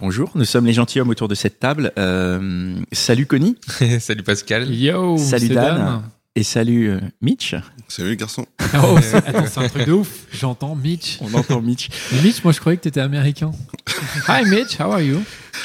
[0.00, 1.90] Bonjour, nous sommes les gentilshommes autour de cette table.
[1.98, 3.56] Euh, salut Connie.
[3.98, 4.72] salut Pascal.
[4.72, 6.02] Yo, salut Dan.
[6.36, 7.56] Et salut euh, Mitch.
[7.88, 8.46] Salut les garçons.
[8.74, 10.26] Oh, attends, c'est un truc de ouf.
[10.32, 11.18] J'entends Mitch.
[11.20, 11.88] On entend Mitch.
[12.12, 13.50] Mais Mitch, moi je croyais que t'étais américain.
[14.28, 15.20] Hi Mitch, how are you?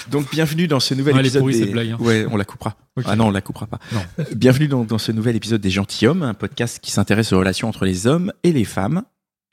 [0.10, 1.42] Donc bienvenue dans ce nouvel Non, elle est épisode.
[1.44, 1.98] pourrie, des- cette blague, hein.
[2.00, 2.76] Ouais, on la coupera.
[3.06, 3.78] Ah non, on la coupera pas.
[3.92, 4.02] Non.
[4.36, 7.86] Bienvenue dans, dans ce nouvel épisode des Gentilshommes, un podcast qui s'intéresse aux relations entre
[7.86, 9.04] les hommes et les femmes.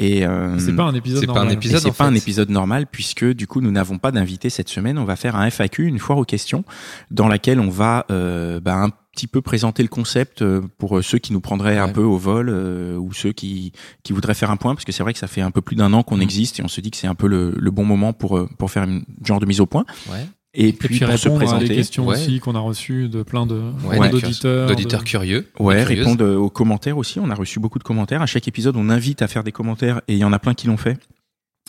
[0.02, 1.46] Et euh, C'est pas un épisode pas normal.
[1.46, 4.48] un et épisode, c'est pas un épisode normal puisque du coup nous n'avons pas d'invité
[4.48, 4.96] cette semaine.
[4.98, 6.65] On va faire un FAQ, une foire aux questions,
[7.10, 11.02] dans laquelle on va euh, bah, un petit peu présenter le concept euh, pour euh,
[11.02, 14.51] ceux qui nous prendraient un peu au vol euh, ou ceux qui qui voudraient faire
[14.51, 16.16] un point parce que c'est vrai que ça fait un peu plus d'un an qu'on
[16.16, 16.23] Mhm.
[16.23, 18.48] existe et on se dit que c'est un peu le, le bon moment pour euh,
[18.59, 19.85] pour faire une genre de mise au point.
[20.10, 20.24] Ouais.
[20.52, 22.16] Et Et puis, puis pour se répondre à des questions Ouais.
[22.16, 24.66] aussi qu'on a reçues de plein de Ouais, d'auditeurs.
[24.68, 25.48] D'auditeurs de- curieux.
[25.60, 27.20] Ouais, et répondre euh, aux commentaires aussi.
[27.20, 28.20] On a reçu beaucoup de commentaires.
[28.20, 30.54] À chaque épisode, on invite à faire des commentaires et il y en a plein
[30.54, 30.98] qui l'ont fait.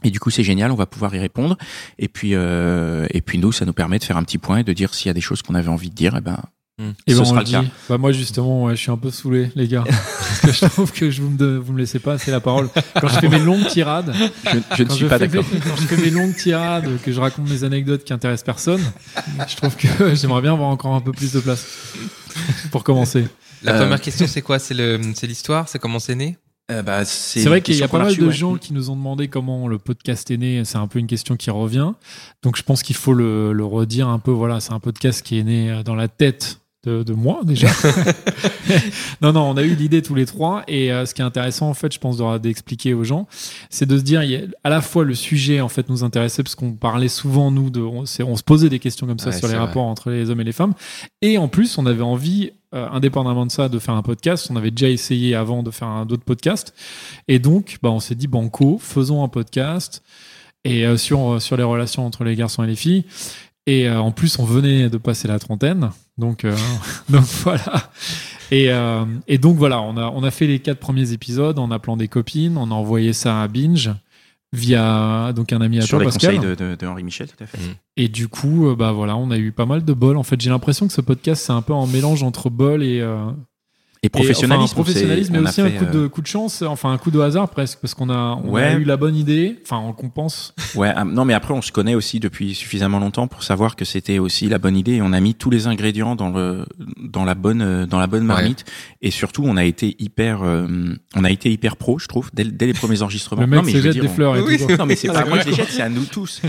[0.04, 0.72] Et du coup, c'est génial.
[0.72, 1.58] On va pouvoir y répondre.
[2.00, 4.64] Et puis, euh, et puis nous, ça nous permet de faire un petit point et
[4.64, 6.16] de dire s'il y a des choses qu'on avait envie de dire.
[6.18, 6.40] Et ben,
[7.08, 7.62] Et ce ben, on sera le cas.
[7.62, 7.70] dit.
[7.90, 9.84] Bah, moi justement, ouais, je suis un peu saoulé, les gars.
[9.88, 12.70] Parce que je trouve que je vous me, vous me laissez pas assez la parole.
[13.00, 14.14] Quand je fais mes longues tirades,
[14.46, 15.44] je, je ne suis je pas d'accord.
[15.64, 18.82] quand je fais mes longues tirades, que je raconte mes anecdotes qui intéressent personne,
[19.48, 21.66] je trouve que j'aimerais bien avoir encore un peu plus de place.
[22.72, 23.28] Pour commencer.
[23.64, 24.58] La Euh, première question, c'est quoi?
[24.60, 25.68] C'est le, c'est l'histoire?
[25.68, 26.38] C'est comment c'est né?
[26.72, 28.32] Euh, bah, C'est vrai qu'il y a pas mal de ouais.
[28.32, 30.64] gens qui nous ont demandé comment le podcast est né.
[30.64, 31.92] C'est un peu une question qui revient.
[32.44, 34.32] Donc je pense qu'il faut le, le redire un peu.
[34.32, 37.68] Voilà, c'est un podcast qui est né euh, dans la tête de, de moi déjà.
[39.22, 40.64] non, non, on a eu l'idée tous les trois.
[40.68, 43.28] Et euh, ce qui est intéressant, en fait, je pense d'expliquer aux gens,
[43.70, 46.04] c'est de se dire, il y a à la fois le sujet en fait nous
[46.04, 49.38] intéressait parce qu'on parlait souvent nous de, on, se posait des questions comme ça Ouais,
[49.38, 50.74] sur les rapports entre les hommes et les femmes.
[51.22, 54.48] Et en plus, on avait envie, euh, indépendamment de ça, de faire un podcast.
[54.50, 56.74] On avait déjà essayé avant de faire un d'autres podcasts.
[57.28, 60.02] Et donc, bah, on s'est dit, banco, faisons un podcast
[60.64, 63.06] et euh, sur, sur les relations entre les garçons et les filles.
[63.68, 65.92] Et euh, en plus, on venait de passer la trentaine.
[66.18, 66.56] Donc, euh,
[67.10, 67.92] donc voilà.
[68.50, 71.72] Et, euh, et donc voilà, on a, on a fait les quatre premiers épisodes en
[71.72, 72.58] appelant des copines.
[72.58, 73.92] On a envoyé ça à Binge
[74.54, 76.36] via donc un ami à Sur toi, les Pascal.
[76.36, 77.58] conseils de, de, de Henri Michel, tout à fait.
[77.58, 77.76] Mm.
[77.98, 80.18] Et du coup, bah voilà, on a eu pas mal de bol.
[80.18, 83.00] En fait, j'ai l'impression que ce podcast, c'est un peu un mélange entre bol et,
[83.00, 83.28] euh,
[84.04, 84.64] Et professionnalisme.
[84.64, 86.98] enfin, professionnalisme, on mais a aussi un coup euh, de coup de chance, enfin un
[86.98, 90.10] coup de hasard presque, parce qu'on a, on a eu la bonne idée, enfin qu'on
[90.10, 90.56] pense.
[90.74, 93.86] Ouais, ah, non, mais après, on se connaît aussi depuis suffisamment longtemps pour savoir que
[93.86, 96.66] c'était aussi la bonne idée et on a mis tous les ingrédients dans le,
[96.98, 98.66] dans la bonne, euh, dans la bonne marmite.
[99.04, 100.66] Et surtout, on a été hyper, euh,
[101.16, 103.42] on a été hyper pro, je trouve, dès, dès les premiers enregistrements.
[103.44, 104.66] Le mec non, mais se je veux jette dire, des on- fleurs et Oui, tout.
[104.66, 104.78] quoi.
[104.78, 106.42] Non, mais c'est Ah, pas moi qui les jette, c'est à nous tous.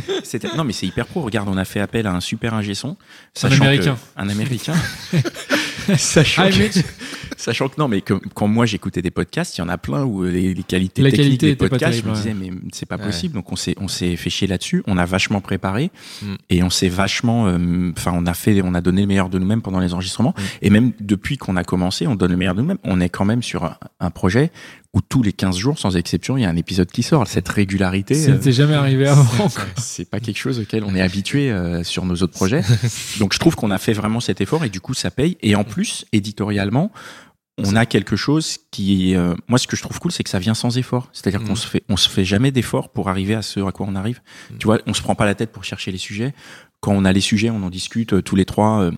[0.56, 1.20] Non, mais c'est hyper pro.
[1.20, 2.92] Regarde, on a fait appel à un super ingé son.
[2.92, 2.96] Un
[3.34, 3.98] sachant que- Américain.
[4.16, 4.72] Un américain.
[5.97, 6.81] sachant, Hi, que,
[7.37, 10.04] sachant que non, mais que, quand moi j'écoutais des podcasts, il y en a plein
[10.04, 12.97] où les, les qualités La techniques qualité des podcasts, je me disais, mais c'est pas
[12.97, 13.04] Ouais.
[13.06, 13.34] possible.
[13.34, 14.82] Donc on s'est, on s'est fait chier là-dessus.
[14.87, 15.91] On a vachement préparé
[16.22, 16.34] Mm.
[16.50, 19.38] et on s'est vachement, euh, enfin, on a fait, on a donné le meilleur de
[19.38, 20.34] nous-mêmes pendant les enregistrements.
[20.37, 20.43] Mm.
[20.62, 22.78] Et même depuis qu'on a commencé, on donne le meilleur de nous-mêmes.
[22.84, 24.50] On est quand même sur un, un projet
[24.94, 27.26] où tous les 15 jours, sans exception, il y a un épisode qui sort.
[27.26, 28.14] Cette régularité.
[28.14, 29.48] Ça euh, n'était jamais arrivé avant.
[29.78, 32.62] c'est pas quelque chose auquel on est habitué euh, sur nos autres projets.
[33.19, 35.38] Donc je trouve qu'on a fait vraiment cet effort et du coup ça paye.
[35.42, 36.92] Et en plus, éditorialement,
[37.58, 40.38] on a quelque chose qui, euh, moi ce que je trouve cool, c'est que ça
[40.38, 41.08] vient sans effort.
[41.14, 41.56] C'est-à-dire qu'on Mhm.
[41.56, 44.20] se fait, on se fait jamais d'effort pour arriver à ce à quoi on arrive.
[44.50, 44.58] Mhm.
[44.58, 46.34] Tu vois, on se prend pas la tête pour chercher les sujets.
[46.81, 48.91] Quand on a les sujets, on en discute euh, tous les trois.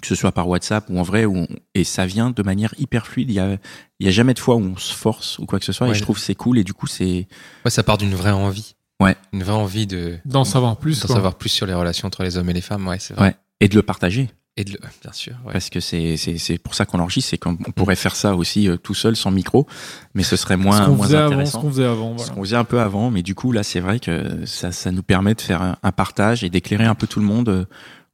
[0.00, 2.74] Que ce soit par WhatsApp ou en vrai, ou on- et ça vient de manière
[2.78, 3.30] hyper fluide.
[3.30, 3.56] Il y a,
[4.00, 5.86] il y a jamais de fois où on se force ou quoi que ce soit.
[5.86, 5.92] Ouais.
[5.92, 6.58] Et je trouve que c'est cool.
[6.58, 7.28] Et du coup, c'est
[7.64, 8.74] Ouais, ça part d'une vraie envie.
[9.00, 9.16] Ouais.
[9.32, 11.00] Une vraie envie de D'en savoir plus.
[11.00, 12.86] d'en savoir plus sur les relations entre les hommes et les femmes.
[12.86, 13.28] Ouais, c'est vrai.
[13.28, 14.28] ouais, et de le partager.
[14.56, 15.32] Et de le, bien sûr.
[15.46, 15.52] Ouais.
[15.52, 18.34] parce que c'est c'est c'est pour ça qu'on enregistre c'est qu'on on pourrait faire ça
[18.34, 19.64] aussi euh, tout seul sans micro
[20.12, 22.10] mais ce serait ce moins qu'on moins faisait avant, ce intéressant qu'on faisait avant.
[22.10, 22.34] ce Voilà.
[22.34, 25.04] qu'on faisait un peu avant mais du coup là c'est vrai que ça ça nous
[25.04, 27.64] permet de faire un, un partage et d'éclairer un peu tout le monde euh,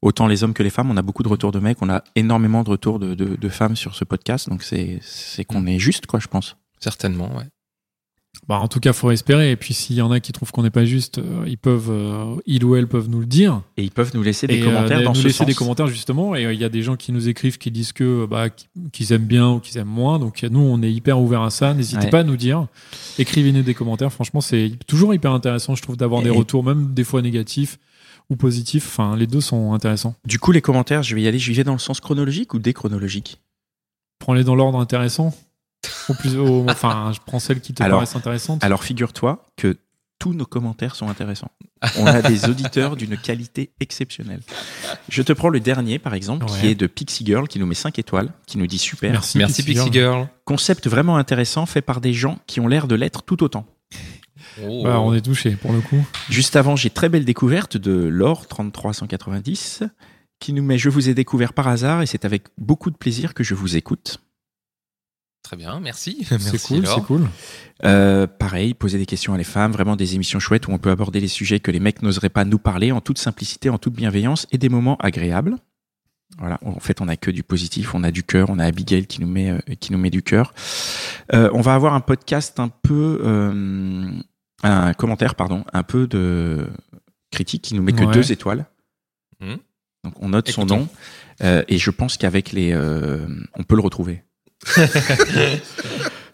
[0.06, 2.02] autant les hommes que les femmes on a beaucoup de retours de mecs on a
[2.14, 5.78] énormément de retours de de, de femmes sur ce podcast donc c'est c'est qu'on est
[5.78, 7.44] juste quoi je pense Certainement, ouais.
[8.48, 9.50] Bah, en tout cas, faut espérer.
[9.50, 11.88] Et puis, s'il y en a qui trouvent qu'on n'est pas juste, euh, ils peuvent,
[11.90, 13.62] euh, ils ou elles peuvent nous le dire.
[13.78, 15.46] Et ils peuvent nous laisser des et, commentaires euh, dans nous ce laisser sens.
[15.46, 16.34] des commentaires justement.
[16.36, 18.48] Et euh, il y a des gens qui nous écrivent, qui disent que bah,
[18.92, 20.18] qu'ils aiment bien ou qu'ils aiment moins.
[20.18, 21.72] Donc nous, on est hyper ouvert à ça.
[21.72, 22.10] N'hésitez Ouais.
[22.10, 22.66] pas à nous dire.
[23.18, 24.12] Écrivez-nous des commentaires.
[24.12, 27.78] Franchement, c'est toujours hyper intéressant, je trouve, d'avoir des Et- retours, même des fois négatifs
[28.31, 28.87] ou positifs.
[28.87, 30.14] Enfin, les deux sont intéressants.
[30.25, 31.38] Du coup, les commentaires, je vais y aller.
[31.38, 33.40] Je vais dans le sens chronologique ou déchronologique?
[34.19, 35.34] Prends-les dans l'ordre intéressant.
[36.08, 38.64] Au plus, au- enfin, je prends celles qui te Alors- paraissent intéressantes.
[38.64, 39.76] Alors, figure-toi que
[40.19, 41.50] tous nos commentaires sont intéressants.
[41.99, 44.40] On a des auditeurs d'une qualité exceptionnelle.
[45.11, 47.75] Je te prends le dernier, par exemple, qui est de Pixie Girl, qui nous met
[47.75, 49.12] 5 étoiles, qui nous dit super.
[49.12, 50.26] Merci, Merci Pixie Girl.
[50.46, 53.67] Concept vraiment intéressant, fait par des gens qui ont l'air de l'être tout autant.
[54.62, 54.84] Oh.
[54.84, 56.04] Bah, on est touché pour le coup.
[56.30, 59.84] Juste avant, j'ai très belle découverte de Laure 3390
[60.38, 63.34] qui nous met Je vous ai découvert par hasard et c'est avec beaucoup de plaisir
[63.34, 64.18] que je vous écoute.
[65.42, 66.26] Très bien, merci.
[66.28, 66.94] C'est cool, Laure.
[66.94, 67.28] c'est cool.
[67.84, 70.90] Euh, pareil, poser des questions à les femmes, vraiment des émissions chouettes où on peut
[70.90, 73.94] aborder les sujets que les mecs n'oseraient pas nous parler en toute simplicité, en toute
[73.94, 75.56] bienveillance et des moments agréables.
[76.38, 79.06] Voilà, en fait, on a que du positif, on a du cœur, on a Abigail
[79.06, 80.52] qui nous met, euh, qui nous met du cœur.
[81.32, 84.10] Euh, on va avoir un podcast un peu, euh,
[84.62, 86.66] un commentaire, pardon, un peu de
[87.30, 88.14] critique qui nous met que Ouais.
[88.14, 88.66] deux étoiles.
[89.40, 89.58] Mhm.
[90.04, 90.88] Donc on note son nom
[91.42, 94.22] euh, et je pense qu'avec les, euh, on peut le retrouver.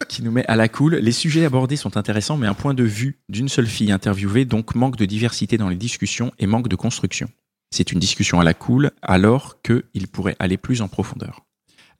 [0.07, 0.95] qui nous met à la cool.
[0.95, 4.75] Les sujets abordés sont intéressants, mais un point de vue d'une seule fille interviewée, donc
[4.75, 7.29] manque de diversité dans les discussions et manque de construction.
[7.71, 11.45] C'est une discussion à la cool, alors qu'il pourrait aller plus en profondeur.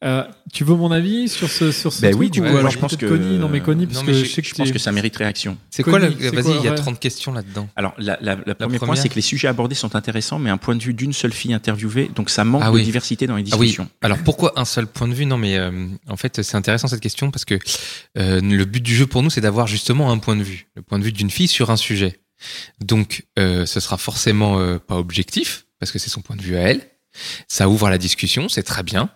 [0.03, 2.47] Euh, tu veux mon avis sur ce sur ce Ben truc oui, du ou coup,
[2.49, 4.29] alors alors je pense que- Connie, non mais Connie, parce Non, mais que je- je
[4.31, 5.57] sais que Je pense que ça mérite réaction.
[5.69, 6.75] C'est quoi Vas-y, il y a ouais.
[6.75, 7.69] 30 questions là-dedans.
[7.77, 10.57] Alors, la, la, la première point, c'est que les sujets abordés sont intéressants, mais un
[10.57, 12.83] point de vue d'une seule fille interviewée, donc ça manque Ah de oui.
[12.83, 13.67] diversité dans les Ah oui.
[13.67, 13.89] discussions.
[14.01, 15.25] Alors pourquoi un seul point de vue?
[15.25, 17.57] Non, mais euh, en fait c'est intéressant cette question parce que
[18.17, 20.81] euh, le but du jeu pour nous c'est d'avoir justement un point de vue, le
[20.81, 22.19] point de vue d'une fille sur un sujet.
[22.81, 26.57] Donc euh, ce sera forcément euh, pas objectif parce que c'est son point de vue
[26.57, 26.81] à elle.
[27.47, 29.09] Ça ouvre la discussion, c'est très bien.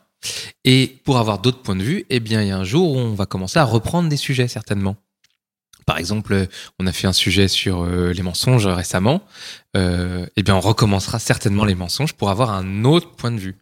[0.64, 2.98] Et pour avoir d'autres points de vue, eh bien il y a un jour où
[2.98, 4.96] on va commencer à reprendre des sujets certainement.
[5.88, 6.48] Par exemple,
[6.80, 9.22] on a fait un sujet sur euh, les mensonges récemment.
[9.78, 13.56] Euh, eh bien, on recommencera certainement les mensonges pour avoir un autre point de vue.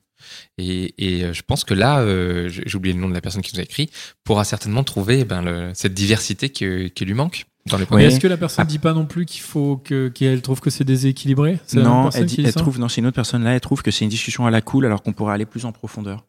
[0.58, 3.22] Et, et euh, je pense que là, euh, j'ai j'ai oublié le nom de la
[3.22, 3.90] personne qui nous a écrit,
[4.24, 8.02] pourra certainement trouver ben, le- cette diversité que- qui lui manque dans les vue.
[8.04, 8.70] est-ce que la personne Ah.
[8.72, 11.60] dit pas non plus qu'il faut que qu'elle trouve que c'est déséquilibré?
[11.74, 13.92] Non, elle, qui dit- elle trouve, non, c'est une autre personne là, elle trouve que
[13.92, 16.24] c'est une discussion à la cool alors qu'on pourrait aller plus en profondeur.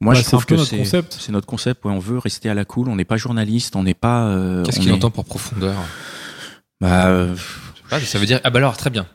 [0.00, 1.16] Moi, Bah, je c'est trouve que notre c'est concept.
[1.18, 1.84] c'est notre concept.
[1.84, 2.88] ouais, on veut rester à la cool.
[2.88, 4.28] On n'est pas journaliste, on n'est pas.
[4.28, 5.74] euh, Qu'est-ce qu'il est- entend par profondeur?
[6.80, 9.06] Bah, euh, Je sais pas, Ça veut dire, ah bah alors, très bien.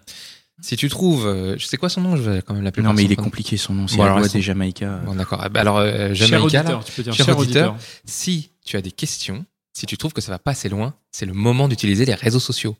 [0.61, 2.93] Si tu trouves, euh, je sais quoi son nom, je vais quand même l'appeler non,
[2.93, 3.87] mais il est compliqué son nom.
[3.87, 5.01] C'est Bon, la des Jamaïcains.
[5.05, 5.39] Bon, d'accord.
[5.41, 7.71] Ah bah alors, euh, Cher Jamaïca, là, auditeur, tu peux dire cher cher, auditeur.
[7.73, 7.89] auditeur.
[8.05, 11.25] si tu as des questions, si tu trouves que ça va pas assez loin, c'est
[11.25, 12.75] le moment d'utiliser les réseaux sociaux.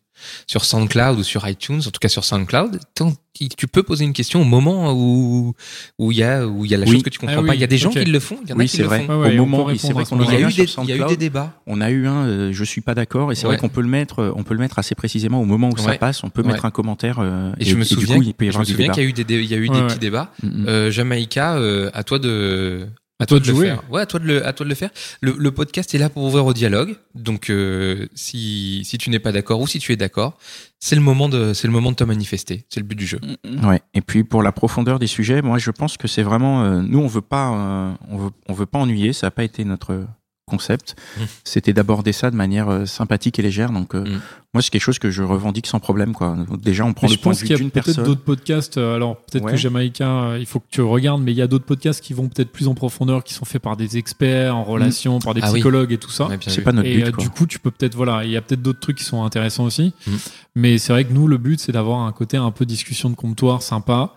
[0.45, 3.13] Sur SoundCloud ou sur iTunes, en tout cas sur SoundCloud, tant-
[3.57, 5.55] tu peux poser une question au moment où
[5.97, 6.91] où il y a où il y a la Oui.
[6.91, 7.55] chose que tu comprends Ah oui, pas.
[7.55, 8.83] Il y a des gens qui le font, il y en a Oui, qui le
[8.83, 9.05] vrai.
[9.05, 9.19] font.
[9.21, 10.97] Ouais, ouais, Au moment, c'est vrai qu'on Il y, a eu des, il y a
[10.97, 11.53] eu des débats.
[11.65, 13.53] On a eu un, euh, je suis pas d'accord, et c'est Ouais.
[13.53, 15.77] vrai qu'on peut le mettre, euh, on peut le mettre assez précisément au moment où
[15.77, 16.23] ça passe.
[16.23, 16.49] On peut Ouais.
[16.49, 17.17] mettre un commentaire.
[17.19, 19.03] euh, Et, je me souviens, coup, il peut y je avoir me du souviens qu'il
[19.03, 20.31] y a eu des, il y a eu des petits débats.
[20.43, 20.65] Mm, mm.
[20.67, 21.57] Euh, Jamaïca,
[21.93, 22.85] à toi de,
[23.21, 23.67] À toi de le jouer.
[23.67, 23.83] faire.
[23.89, 24.89] Ouais, à toi de le, à toi de le faire.
[25.21, 26.95] Le, le podcast est là pour ouvrir au dialogue.
[27.15, 30.37] Donc, euh, si, si tu n'es pas d'accord ou si tu es d'accord,
[30.79, 32.65] c'est le moment de, c'est le moment de te manifester.
[32.69, 33.19] C'est le but du jeu.
[33.63, 33.81] Ouais.
[33.93, 36.99] Et puis pour la profondeur des sujets, moi je pense que c'est vraiment, euh, nous
[36.99, 39.13] on veut pas, euh, on veut, on veut pas ennuyer.
[39.13, 40.05] Ça n'a pas été notre
[40.51, 40.95] concept.
[41.17, 41.21] Mm.
[41.43, 43.71] C'était d'aborder ça de manière euh, sympathique et légère.
[43.71, 44.21] Donc euh, Mm.
[44.53, 46.35] moi c'est quelque chose que je revendique sans problème quoi.
[46.61, 47.85] Déjà on prend Mais le je point de pense vue qu'il y a d'une peut-être
[47.85, 48.03] personne.
[48.05, 48.77] d'autres podcasts.
[48.77, 49.51] euh, Alors peut-être Ouais.
[49.53, 52.13] que Jamaïcain, euh, il faut que tu regardes, mais il y a d'autres podcasts qui
[52.13, 55.41] vont peut-être plus en profondeur, qui sont faits par des experts en relation, par des
[55.43, 55.53] Ah oui.
[55.59, 56.27] psychologues et tout ça.
[56.27, 57.23] Ouais, bien C'est pas notre et but quoi.
[57.23, 59.63] du coup, tu peux peut-être voilà, il y a peut-être d'autres trucs qui sont intéressants
[59.65, 59.93] aussi.
[60.05, 60.11] Mm.
[60.55, 63.15] Mais c'est vrai que nous, le but, c'est d'avoir un côté un peu discussion de
[63.15, 64.15] comptoir sympa,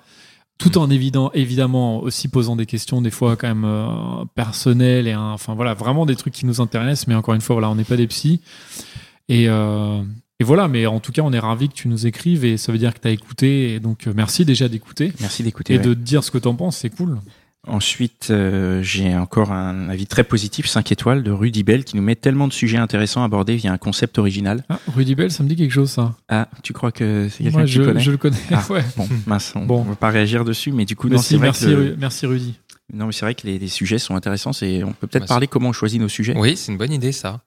[0.58, 5.12] tout en évident, évidemment aussi posant des questions des fois quand même euh, personnelles et
[5.12, 7.06] un- enfin voilà, vraiment des trucs qui nous intéressent.
[7.08, 8.40] Mais encore une fois, voilà, on n'est pas des psys.
[9.28, 10.02] Et euh,
[10.40, 12.72] et voilà, mais en tout cas, on est ravis que tu nous écrives et ça
[12.72, 13.74] veut dire que tu as écouté.
[13.74, 15.74] Et donc, euh, merci déjà d'écouter Merci d'écouter.
[15.74, 15.84] et ouais.
[15.84, 17.18] de te dire ce que t'en penses, c'est cool.
[17.66, 22.02] Ensuite, euh, j'ai encore un avis très positif, 5 étoiles, de Rudy Bell, qui nous
[22.02, 24.64] met tellement de sujets intéressants abordés via un concept original.
[24.68, 26.14] Ah, Rudy Bell, ça me dit quelque chose, ça.
[26.28, 28.36] Ah, tu crois que c'est quelqu'un Moi, que tu je, connais je le connais.
[28.50, 28.64] Ah.
[28.70, 28.84] ouais.
[28.96, 29.82] Bon, mince, on Bon.
[29.84, 31.76] ne va pas réagir dessus, mais du coup, Mais non, si, vrai merci, que le-
[31.92, 32.54] Ru- merci Rudy.
[32.92, 34.52] non, mais c'est vrai que les, les sujets sont intéressants.
[34.52, 36.34] C'est, on peut peut-être Bah, parler comment on choisit nos sujets.
[36.36, 37.40] Oui, c'est une bonne idée, ça.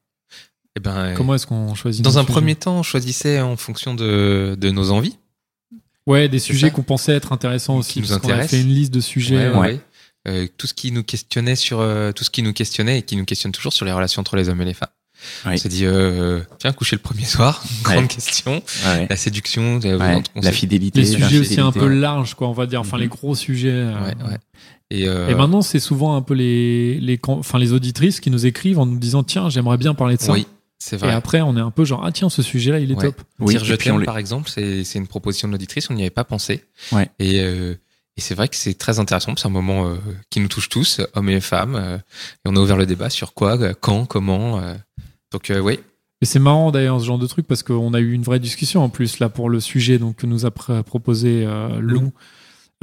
[0.76, 3.40] Eh ben, euh, Comment est-ce qu'on choisit dans nos un sujets premier temps, on choisissait
[3.40, 5.18] en fonction de, de nos envies.
[6.08, 6.74] Ouais, des C'est sujets ça.
[6.74, 7.94] qu'on pensait être intéressants aussi.
[7.94, 8.52] Qui nous parce qu'on a intéressent.
[8.60, 9.50] fait une liste de sujets.
[9.50, 9.80] Ouais, ouais, ouais.
[10.28, 13.16] Euh, tout ce qui nous questionnait sur euh, tout ce qui nous questionnait et qui
[13.16, 14.90] nous questionne toujours sur les relations entre les hommes et les femmes.
[15.46, 18.62] On s'est dit, euh, tiens, coucher le premier soir, grande question.
[19.10, 19.80] La séduction,
[20.36, 21.00] la fidélité.
[21.00, 22.82] Les sujets aussi un peu larges, quoi, on va dire.
[22.82, 23.88] Enfin, les gros sujets.
[24.90, 28.80] Et, et, maintenant, c'est souvent un peu les, les, enfin, les auditrices qui nous écrivent
[28.80, 30.34] en nous disant, tiens, j'aimerais bien parler de ça.
[30.34, 30.46] Oui.
[30.80, 31.10] C'est vrai.
[31.10, 33.22] Et après, on est un peu genre, ah tiens, ce sujet-là, il est top.
[33.40, 36.24] Oui, Dire je t'aime, par exemple, c'est une proposition de l'auditrice, on n'y avait pas
[36.24, 36.64] pensé.
[36.92, 37.10] Ouais.
[37.20, 37.76] Et, euh,
[38.18, 39.96] et c'est vrai que c'est très intéressant, c'est un moment euh,
[40.32, 41.76] qui nous touche tous, hommes et femmes.
[41.76, 44.62] Euh, et on a ouvert le débat sur quoi, euh, quand, comment.
[45.32, 45.80] donc, oui.
[46.22, 48.84] Et c'est marrant d'ailleurs ce genre de truc parce qu'on a eu une vraie discussion
[48.84, 51.48] en plus là pour le sujet donc que nous a proposé
[51.80, 52.12] Lou.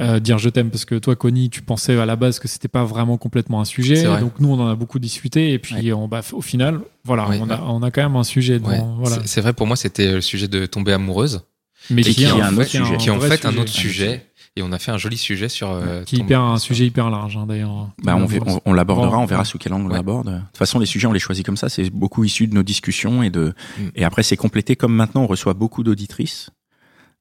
[0.01, 2.67] Euh, dire je t'aime parce que toi Connie tu pensais à la base que c'était
[2.67, 6.09] pas vraiment complètement un sujet donc nous on en a beaucoup discuté et puis on,
[6.09, 9.19] bah, au final voilà on, a, on a quand même un sujet voilà.
[9.23, 11.43] c'est vrai pour moi c'était le sujet de tomber amoureuse
[11.89, 14.25] mais qui, est un autre sujet qui est en fait un autre sujet
[14.57, 17.09] et on a fait un joli sujet sur euh, qui est hyper, un sujet hyper
[17.09, 18.27] large hein, d'ailleurs bah, on,
[18.65, 21.11] on, l'abordera on verra sous quel angle on l'aborde de toute façon les sujets on
[21.11, 23.87] les choisit comme ça c'est beaucoup issu de nos discussions et de mm.
[23.95, 26.51] et après c'est complété comme maintenant on reçoit beaucoup d'auditrices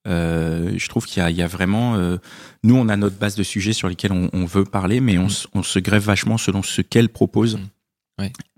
[0.06, 2.18] euh, je trouve qu'il y, y, a vraiment, euh,
[2.62, 5.26] nous on a notre base de sujets sur lesquels on, on veut parler, mais on,
[5.26, 5.46] mm.
[5.54, 7.56] on, se grève vachement selon ce qu'elle propose.
[7.56, 7.60] Mm.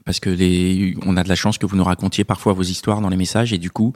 [0.04, 3.00] Parce que les, on a de la chance que vous nous racontiez parfois vos histoires
[3.00, 3.92] dans les messages et du coup,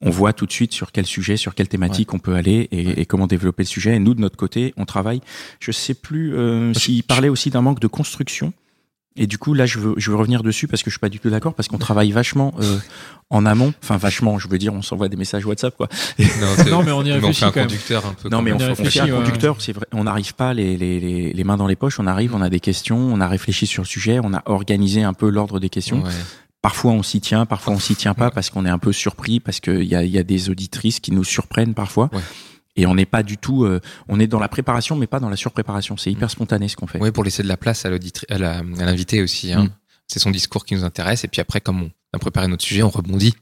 [0.00, 3.00] on voit tout de suite sur quel sujet, sur quelle thématique on peut aller et,
[3.00, 3.96] et, comment développer le sujet.
[3.96, 5.20] Et nous, de notre côté, on travaille.
[5.58, 8.52] Je sais plus euh, s'il parlait aussi d'un manque de construction.
[9.16, 11.08] Et du coup, là, je veux, je veux revenir dessus parce que je suis pas
[11.08, 12.78] du tout d'accord parce qu'on travaille vachement euh,
[13.30, 13.74] en amont.
[13.82, 15.88] Enfin, vachement, je veux dire, on s'envoie des messages WhatsApp, quoi.
[16.70, 18.28] Non, mais on y réfléchit on fait un conducteur un peu.
[18.28, 19.86] Non, mais on, on, fait un conducteur, c'est vrai.
[19.92, 21.98] On n'arrive pas les, les, les, les, mains dans les poches.
[21.98, 25.02] On arrive, on a des questions, on a réfléchi sur le sujet, on a organisé
[25.02, 26.04] un peu l'ordre des questions.
[26.60, 29.38] Parfois on s'y tient, parfois on s'y tient pas parce qu'on est un peu surpris
[29.38, 32.10] parce qu'il y a, y a des auditrices qui nous surprennent parfois.
[32.12, 32.20] Ouais
[32.78, 35.28] et on n'est pas du tout euh, on est dans la préparation mais pas dans
[35.28, 35.96] la surpréparation.
[35.98, 37.00] C'est hyper spontané ce qu'on fait.
[37.00, 39.64] Oui pour laisser de la place à à l'invité aussi hein.
[39.64, 39.70] Mm.
[40.06, 41.24] c'est son discours qui nous intéresse.
[41.24, 43.34] Et puis après comme on a préparé notre sujet on rebondit.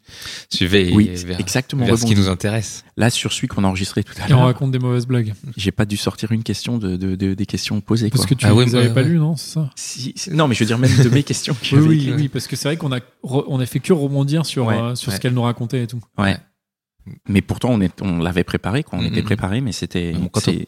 [0.50, 2.84] Suivez oui, exactement ce qui nous intéresse.
[2.96, 5.34] Là sur celui qu'on a enregistré tout à l'heure on raconte des mauvaises blagues.
[5.56, 8.54] j'ai pas dû sortir une question de, de, des questions posées parce que tu ah
[8.54, 9.70] les avais pas lu non ça?
[9.76, 12.56] Si, non mais je veux dire même de mes questions oui, oui, oui parce que
[12.56, 15.42] c'est vrai qu'on a on a fait que rebondir sur euh, sur ce qu'elle nous
[15.42, 16.00] racontait et tout.
[16.16, 16.38] Ouais
[17.28, 20.14] mais pourtant on, est, on l'avait préparé quand on était préparé mais c'était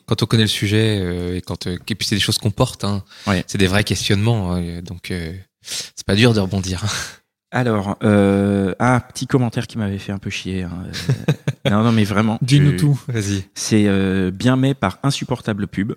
[0.06, 2.50] quand, on, connaît le sujet euh, et quand euh, et puis c'est des choses qu'on
[2.50, 3.02] porte hein,
[3.46, 6.84] c'est des vrais questionnements hein, donc euh, c'est pas dur de rebondir.
[7.50, 10.84] Alors euh, un petit commentaire qui m'avait fait un peu chier hein,
[11.70, 13.44] non non mais vraiment dis-nous tout vas-y.
[13.54, 15.94] c'est bien mais par insupportable pub.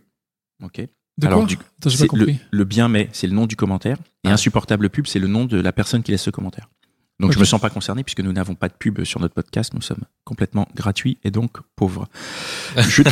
[0.64, 0.82] Ok.
[1.18, 1.64] De alors du, pas
[2.08, 2.40] compris.
[2.52, 4.34] Le, bien mais c'est le nom du commentaire et ah.
[4.34, 6.70] insupportable pub c'est le nom de la personne qui laisse ce commentaire
[7.22, 9.74] donc je me sens pas concerné puisque nous n'avons pas de pub sur notre podcast,
[9.74, 12.08] nous sommes complètement gratuits et donc pauvres.
[12.78, 13.04] Je,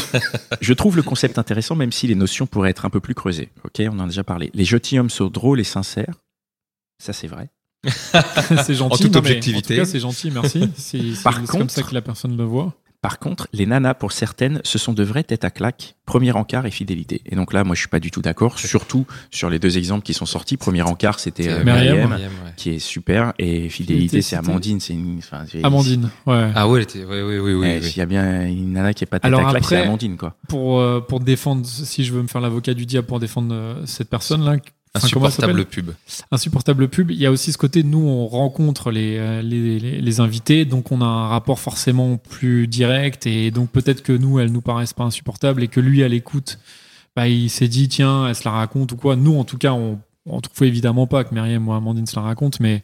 [0.61, 3.49] je, trouve le concept intéressant même si les notions pourraient être un peu plus creusées.
[3.63, 4.51] Ok, on en a déjà parlé.
[4.53, 6.13] Les gentilshommes sont drôles et sincères,
[6.97, 7.49] ça c'est vrai.
[8.65, 8.93] c'est gentil.
[8.93, 9.75] En toute objectivité.
[9.75, 10.69] en tout cas, c'est gentil, merci.
[10.75, 10.99] C'est
[11.47, 12.73] comme ça que la personne le voit.
[13.01, 16.65] Par contre, les nanas, pour certaines, ce sont de vraies têtes à claque, premier encart
[16.65, 17.21] et fidélité.
[17.25, 20.03] Et donc là, moi, je suis pas du tout d'accord, surtout sur les deux exemples
[20.03, 20.57] qui sont sortis.
[20.57, 22.07] Premier encart, c'était euh,
[22.57, 24.81] qui est super, et fidélité, c'est Amandine.
[24.81, 26.51] C'est une, enfin, Amandine, ouais.
[26.53, 27.83] Ah ouais, oui, oui, oui, oui.
[27.83, 30.35] S'il y a bien une nana qui est pas tête à claque, c'est Amandine, quoi.
[30.49, 33.85] Pour euh, pour défendre, si je veux me faire l'avocat du diable pour défendre euh,
[33.85, 34.57] cette personne-là,
[34.95, 35.91] Insupportable pub.
[36.31, 37.11] Insupportable pub.
[37.11, 40.91] Il y a aussi ce côté, nous, on rencontre les, euh, les, les, invités, donc
[40.91, 44.93] on a un rapport forcément plus direct, et donc peut-être que nous, elles nous paraissent
[44.93, 46.57] pas insupportables, et que lui, à l'écoute,
[47.15, 49.15] bah, il s'est dit, tiens, elle se la raconte ou quoi.
[49.15, 52.23] Nous, en tout cas, on, on trouve évidemment pas que Myriam ou Amandine se la
[52.23, 52.83] racontent, mais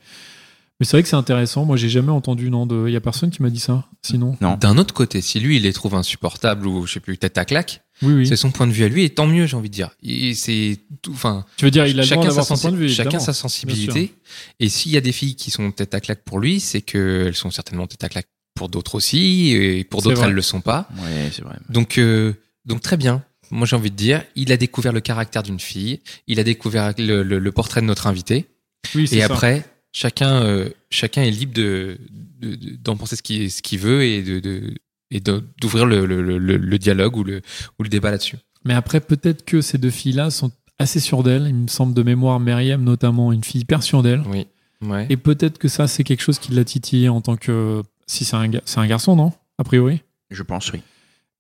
[0.80, 1.64] mais c'est vrai que c'est intéressant.
[1.66, 4.38] Moi, j'ai jamais entendu, non, de, il y a personne qui m'a dit ça, sinon.
[4.42, 4.58] Non.
[4.58, 7.46] D'un autre côté, si lui, il les trouve insupportables ou, je sais plus, tête à
[7.46, 9.74] claque, oui, c'est son point de vue à lui, et tant mieux, j'ai envie de
[9.74, 9.92] dire.
[10.34, 11.46] C'est tout, enfin.
[11.56, 14.14] Tu veux dire, il a chacun sa son point de vue, Chacun sa sensibilité.
[14.60, 17.36] Et s'il y a des filles qui sont tête à claque pour lui, c'est qu'elles
[17.36, 20.90] sont certainement tête à claque pour d'autres aussi, et pour d'autres, elles le sont pas.
[20.98, 21.56] Ouais, c'est vrai.
[21.70, 22.34] Donc, euh,
[22.66, 23.24] donc très bien.
[23.52, 26.94] Moi, j'ai envie de dire, il a découvert le caractère d'une fille, il a découvert
[26.98, 28.48] le, le, portrait de notre invité.
[28.96, 29.64] Oui, et après,
[29.96, 31.98] chacun, euh, chacun est libre de,
[32.84, 34.76] d'en penser ce qu'il, ce qu'il veut et de, de
[35.12, 37.42] et d'ouvrir le, le, le, le, dialogue ou le,
[37.80, 38.38] ou le débat là-dessus.
[38.66, 41.46] Mais après, peut-être que ces deux filles-là sont assez sûres d'elles.
[41.48, 44.24] Il me semble de mémoire, Myriam notamment, une fille hyper sûre d'elle.
[44.28, 44.48] Oui.
[44.82, 45.06] Ouais.
[45.10, 47.82] Et peut-être que ça, c'est quelque chose qui l'a titillé en tant que.
[48.08, 49.32] Si c'est un, c'est un garçon, non?
[49.58, 50.02] A priori?
[50.32, 50.82] Je pense, oui.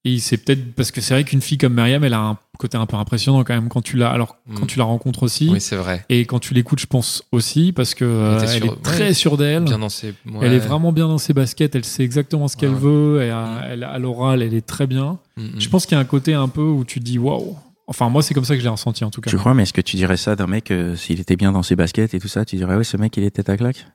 [0.07, 2.77] Et c'est peut-être parce que c'est vrai qu'une fille comme Myriam, elle a un côté
[2.77, 4.67] un peu impressionnant quand même quand tu la, alors quand mm.
[4.67, 5.49] tu la rencontres aussi.
[5.51, 6.05] Oui, c'est vrai.
[6.09, 9.63] Et quand tu l'écoutes, je pense aussi parce que elle, est très sûre d'elle.
[9.63, 10.13] Bien dans ses...
[10.41, 11.75] Elle est vraiment bien dans ses baskets.
[11.75, 13.23] Elle sait exactement ce qu'elle veut.
[13.23, 13.61] Et à, mm.
[13.71, 15.17] elle, à l'oral, elle est très bien.
[15.57, 17.57] Je pense qu'il y a un côté un peu où tu dis waouh.
[17.87, 19.29] Enfin, moi, c'est comme ça que je l'ai ressenti en tout cas.
[19.29, 21.61] Tu crois, mais est-ce que tu dirais ça d'un mec, euh, s'il était bien dans
[21.61, 23.85] ses baskets et tout ça, tu dirais, ouais, ce mec, il est tête à claque?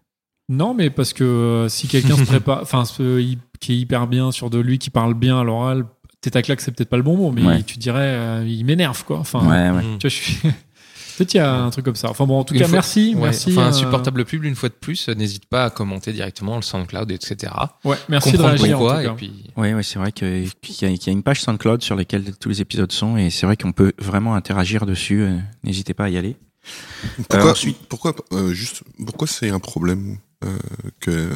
[0.49, 2.85] Non, mais parce que euh, si quelqu'un se prépare, enfin,
[3.61, 5.87] qui est hyper bien sur de lui, qui parle bien à l'oral,
[6.21, 7.63] tête à claque, c'est peut-être pas le bon mot, mais Ouais.
[7.63, 9.19] tu dirais, euh, il m'énerve, quoi.
[9.19, 9.83] Enfin, Ouais, ouais.
[9.95, 9.99] Mm.
[9.99, 10.37] tu vois, je suis.
[11.19, 12.09] peut-être il y a un truc comme ça.
[12.11, 13.53] Enfin bon, en tout Une cas, fois- merci, Ouais, merci.
[13.53, 16.63] Enfin, euh, insupportable pub, une fois de plus, euh, n'hésite pas à commenter directement le
[16.63, 17.53] SoundCloud, etc.
[17.85, 18.81] Ouais, merci de réagir.
[18.81, 19.45] en et puis.
[19.57, 21.95] Ouais, ouais, c'est vrai que- qu'il y, a- qu'il y a une page SoundCloud sur
[21.97, 25.23] laquelle tous les épisodes sont et c'est vrai qu'on peut vraiment interagir dessus.
[25.23, 26.37] euh, N'hésitez pas à y aller.
[27.29, 30.57] Pourquoi, ensuite- pourquoi euh, juste, pourquoi c'est un problème euh,
[31.01, 31.31] que,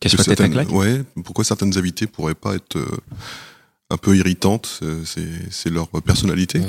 [0.00, 0.70] que soit tête à certaines- claque.
[0.72, 2.86] Ouais, pourquoi certaines invités pourraient pas être euh,
[3.88, 5.02] un peu irritantes euh,
[5.50, 6.60] C'est leur personnalité.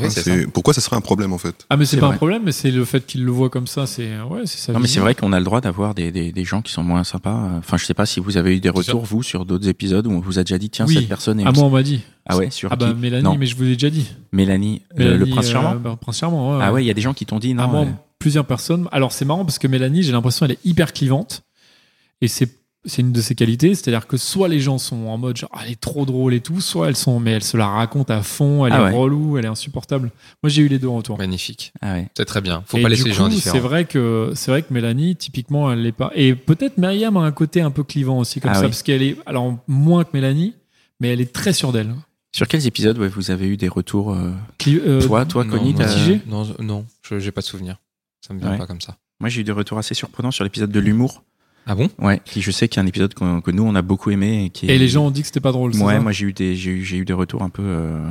[0.53, 1.65] Pourquoi ça serait un problème en fait?
[1.69, 2.15] Ah, mais c'est pas vrai.
[2.15, 4.73] un problème, mais c'est le fait qu'il le voit comme ça, c'est ouais, c'est ça.
[4.73, 6.83] Non, mais c'est vrai qu'on a le droit d'avoir des, des, des gens qui sont
[6.83, 7.51] moins sympas.
[7.57, 10.11] Enfin, je sais pas si vous avez eu des retours, vous, sur d'autres épisodes où
[10.11, 10.93] on vous a déjà dit, tiens, Oui.
[10.95, 11.43] cette personne est.
[11.45, 12.01] Ah, moi, on m'a dit.
[12.27, 14.05] Ah ouais, sur Ah, bah, qui Mélanie, Non, mais je vous l'ai déjà dit.
[14.31, 15.73] Mélanie, euh, le prince charmant.
[15.73, 16.63] euh, bah, Prince Charmant, ouais.
[16.63, 17.63] Ah ouais, il y a des gens qui t'ont dit non.
[17.63, 18.87] Ah, moi, euh, plusieurs personnes.
[18.91, 21.41] Alors c'est marrant parce que Mélanie, j'ai l'impression elle est hyper clivante
[22.21, 25.35] et c'est c'est une de ses qualités, c'est-à-dire que soit les gens sont en mode
[25.37, 27.67] genre Ah, elle est trop drôle et tout, soit elles sont mais elle se la
[27.67, 28.91] raconte à fond, elle Ah est ouais.
[28.97, 30.11] relou, elle est insupportable.
[30.43, 31.17] Moi j'ai eu les deux en retour.
[31.17, 31.73] Magnifique.
[31.81, 32.07] Ah ouais.
[32.15, 32.63] C'est très bien.
[32.65, 33.55] Faut Et pas du laisser les gens coup, indifférents.
[33.55, 37.21] C'est vrai que c'est vrai que Mélanie typiquement elle l'est pas et peut-être Myriam a
[37.21, 38.67] un côté un peu clivant aussi comme Ah ça oui.
[38.67, 40.53] parce qu'elle est alors moins que Mélanie,
[40.99, 41.93] mais elle est très sûre d'elle.
[42.35, 45.57] Sur quels épisodes ouais, vous avez eu des retours euh, Cli- euh, Toi, toi, Non,
[45.57, 45.73] Connie,
[46.27, 47.77] Non, non, je j'ai pas de souvenir.
[48.21, 48.57] Ça me vient Ouais.
[48.57, 48.97] pas comme ça.
[49.19, 51.23] Moi, j'ai eu des retours assez surprenants sur l'épisode de l'humour.
[51.67, 51.89] Ah bon?
[51.99, 54.45] Ouais, qui je sais qu'il y a un épisode que nous on a beaucoup aimé
[54.45, 55.73] et qui est- Et les gens ont dit que c'était pas drôle.
[55.73, 55.99] c'est Ouais, ça?
[55.99, 58.09] moi j'ai eu des j'ai eu, j'ai eu des retours un peu euh,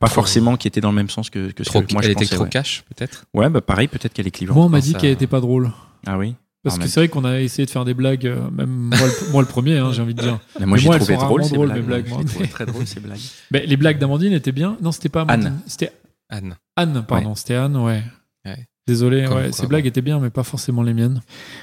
[0.00, 2.10] pas forcément qui étaient dans le même sens que, que ce que moi elle je
[2.12, 2.34] était pensais.
[2.34, 2.50] trop ouais.
[2.50, 3.26] cash, peut-être?
[3.34, 4.56] Ouais, bah pareil, peut-être qu'elle est clivante.
[4.56, 5.70] Moi on m'a dit qu'elle était pas drôle.
[6.06, 6.34] Ah oui?
[6.64, 8.98] Parce Ah, que c'est vrai qu'on a essayé de faire des blagues, euh, même moi
[9.00, 10.38] le, moi le premier, hein, j'ai envie de dire.
[10.60, 11.74] Mais moi j'ai trouvé drôle ces blagues.
[11.76, 13.18] mes blagues, Moi, très drôle ces blagues.
[13.50, 14.76] Mais les blagues d'Amandine étaient bien.
[14.80, 15.46] Non, c'était pas Amandine.
[15.48, 15.60] Anne.
[15.66, 15.90] C'était
[16.28, 16.56] Anne.
[16.76, 17.34] Anne, pardon.
[17.34, 18.02] C'était Anne, ouais.
[18.46, 18.66] Ouais.
[18.88, 21.20] Désolé, Comme ouais, quoi, ces blagues étaient bien, mais pas forcément les miennes.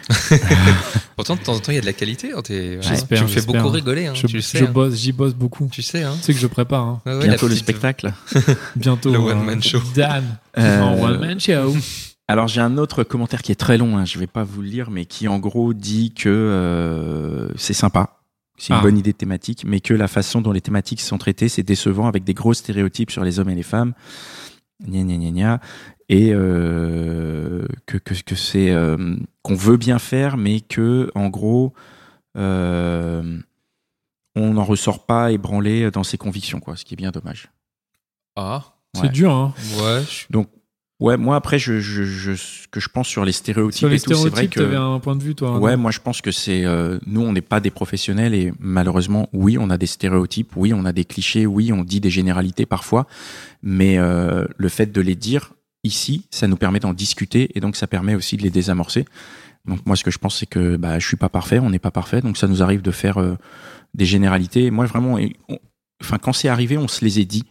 [1.17, 2.31] Pourtant, de temps en temps, il y a de la qualité.
[2.33, 4.07] hein, Tu me fais beaucoup rigoler.
[4.07, 4.59] hein, je tu le sais.
[4.59, 4.71] je hein.
[4.71, 5.67] bosse, j'y bosse beaucoup.
[5.71, 6.13] Tu sais, hein.
[6.17, 6.83] Tu sais que je prépare.
[6.85, 7.01] hein.
[7.05, 8.13] Ouais, la Bientôt le spectacle.
[8.77, 9.11] Bientôt.
[9.11, 9.79] Le euh, one-man show.
[9.95, 10.23] Dan.
[10.57, 11.75] Euh, En one man show.
[12.29, 14.67] Alors j'ai un autre commentaire qui est très long, hein, je vais pas vous le
[14.67, 18.19] lire, mais qui en gros dit que euh, c'est sympa,
[18.55, 18.81] c'est une Ah.
[18.83, 22.07] bonne idée de thématique, mais que la façon dont les thématiques sont traitées, c'est décevant
[22.07, 23.93] avec des gros stéréotypes sur les hommes et les femmes.
[24.85, 25.61] Gna gna gna gna.
[26.07, 31.73] Et euh, que, que, que c'est euh, qu'on veut bien faire, mais que en gros
[32.37, 33.39] euh,
[34.35, 37.51] on n'en ressort pas ébranlé dans ses convictions, quoi, ce qui est bien dommage.
[38.35, 39.53] Ah, C'est dur, hein.
[39.81, 40.03] ouais.
[40.29, 40.49] Donc
[40.99, 43.95] ouais, moi après je, je, je ce que je pense sur les stéréotypes Sur les
[43.95, 45.57] et tout, c'est vrai stéréotypes, que t'avais un point de vue, toi.
[45.59, 49.29] Ouais, moi je pense que c'est euh, nous on n'est pas des professionnels et malheureusement
[49.33, 52.65] oui on a des stéréotypes, oui on a des clichés, oui on dit des généralités
[52.65, 53.07] parfois,
[53.63, 57.75] mais euh, le fait de les dire ici, ça nous permet d'en discuter et donc
[57.75, 59.05] ça permet aussi de les désamorcer.
[59.65, 61.79] Donc moi ce que je pense c'est que bah je suis pas parfait, on n'est
[61.79, 63.35] pas parfait, donc ça nous arrive de faire euh,
[63.93, 64.71] des généralités.
[64.71, 65.17] Moi vraiment,
[65.49, 65.57] on-
[66.01, 67.43] enfin quand c'est arrivé, on se les est dit.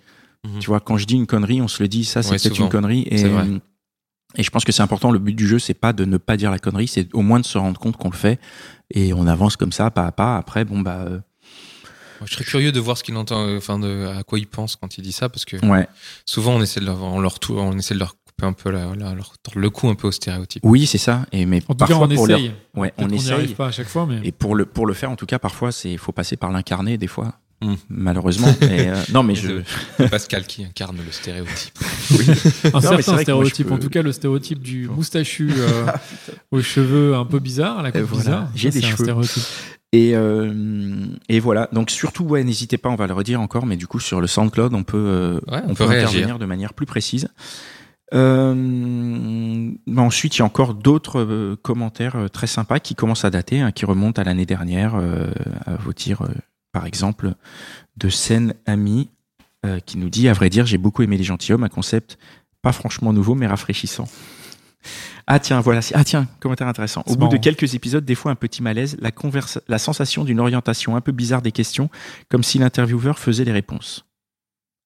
[0.46, 0.58] Mhm.
[0.60, 2.58] Tu vois, quand je dis une connerie, on se le dit, ça c'est Ouais, peut-être
[2.60, 3.44] une connerie et C'est vrai.
[4.36, 5.10] et je pense que c'est important.
[5.10, 7.40] Le but du jeu, c'est pas de ne pas dire la connerie, c'est au moins
[7.40, 8.38] de se rendre compte qu'on le fait
[8.94, 10.36] et on avance comme ça, pas à pas.
[10.36, 11.18] Après, bon bah euh,
[12.20, 14.46] Moi, je serais curieux de voir ce qu'il entend, euh, enfin, de, à quoi il
[14.46, 15.88] pense quand il dit ça, parce que ouais,
[16.24, 18.94] souvent on essaie de leur, on leur, on essaie de leur couper un peu la,
[18.94, 20.62] la- leur tordre le cou un peu au stéréotype.
[20.64, 21.26] oui, c'est ça.
[21.32, 22.52] Et mais En tout cas, parfois on pour leur- essaye.
[22.76, 23.54] ouais, on qu'on n'y arrive essaye.
[23.56, 24.20] pas à chaque fois, mais.
[24.22, 26.96] Et pour le pour le faire, en tout cas, parfois, c'est faut passer par l'incarné
[26.96, 27.34] des fois.
[27.60, 27.74] Mm.
[27.90, 28.54] Malheureusement.
[28.60, 29.62] mais, euh, non, mais je.
[30.10, 31.78] Pascal qui incarne le stéréotype.
[32.72, 35.86] Un Non, mais c'est certain stéréotype, peux- en tout cas le stéréotype du moustachu euh,
[36.50, 38.48] aux cheveux un peu bizarres, la coupe voilà, bizarre.
[38.54, 39.04] j'ai des c'est un cheveux.
[39.04, 39.42] stéréotype.
[39.92, 41.68] Et euh, et voilà.
[41.72, 42.90] Donc surtout, ouais, n'hésitez pas.
[42.90, 45.60] On va le redire encore, mais du coup, sur le SoundCloud, on peut euh, Ouais,
[45.66, 47.28] on, on peut, intervenir de manière plus précise.
[48.14, 53.24] Euh, bah ensuite, il y a encore d'autres euh, commentaires euh, très sympas qui commencent
[53.24, 55.30] à dater, hein, qui remontent à l'année dernière, euh,
[55.66, 56.28] à vos tirs, euh,
[56.78, 57.34] par exemple,
[57.96, 59.10] de Scène Ami,
[59.66, 62.18] euh, qui nous dit, à vrai dire, j'ai beaucoup aimé les gentilshommes, un concept
[62.62, 64.08] pas franchement nouveau, mais rafraîchissant.
[65.26, 65.82] Ah tiens, voilà.
[65.82, 67.02] c'est- Ah tiens, commentaire intéressant.
[67.06, 69.10] Au bout de quelques épisodes, des fois un petit malaise, la,
[69.66, 71.90] la sensation d'une orientation un peu bizarre des questions,
[72.28, 74.06] comme si l'intervieweur faisait les réponses.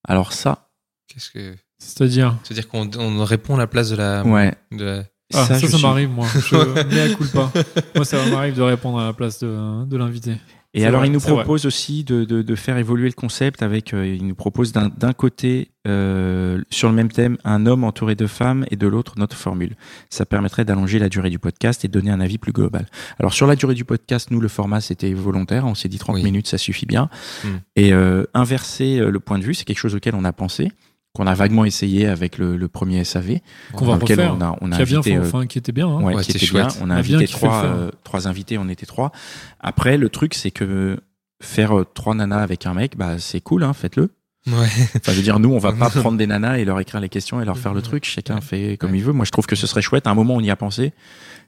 [0.09, 0.71] Alors ça,
[1.09, 2.39] Qu'est-ce que, C'est-à-dire.
[2.43, 4.55] c'est-à-dire qu'on on répond à la place de la, ouais.
[4.71, 6.27] de la- Ah, ça, ça, suis- m'arrive, moi.
[6.35, 6.57] Je
[6.95, 7.53] mets à coup pas.
[7.95, 10.37] Moi, ça m'arrive de répondre à la place de, de l'invité.
[10.75, 13.93] Et alors, vrai, il nous propose aussi de, de, de faire évoluer le concept avec,
[13.93, 18.15] euh, il nous propose d'un d'un côté, euh, sur le même thème, un homme entouré
[18.15, 19.77] de femmes et de l'autre, notre formule.
[20.09, 22.87] Ça permettrait d'allonger la durée du podcast et de donner un avis plus global.
[23.19, 25.67] Alors, sur la durée du podcast, nous, le format, c'était volontaire.
[25.67, 26.23] On s'est dit 30 Oui.
[26.23, 27.11] minutes, ça suffit bien.
[27.45, 27.49] Hmm.
[27.77, 30.73] Et euh, inverser le point de vue, c'est quelque chose auquel on a pensé.
[31.15, 33.41] Qu'on a vaguement essayé avec le, le premier SAV,
[33.75, 34.35] Qu'on va refaire.
[34.35, 35.87] on a, on a qui a bien invité, fait, euh, enfin, qui était bien.
[35.89, 36.03] Hein.
[36.03, 36.49] ouais, Ouais, qui était bien.
[36.69, 36.79] chouette.
[36.81, 39.13] On a On a bien invité trois, euh, trois invités, on était trois.
[39.61, 40.99] Après, le truc, c'est que
[41.43, 44.11] faire euh, trois nanas avec un mec, bah c'est cool, hein, faites-le.
[44.47, 44.55] Ouais.
[44.97, 47.09] Enfin, je veux dire, nous, on va pas prendre des nanas et leur écrire les
[47.09, 48.05] questions et leur faire le truc.
[48.05, 49.13] Chacun fait comme il veut.
[49.13, 50.07] Moi, je trouve que ce serait chouette.
[50.07, 50.93] À un moment, on y a pensé,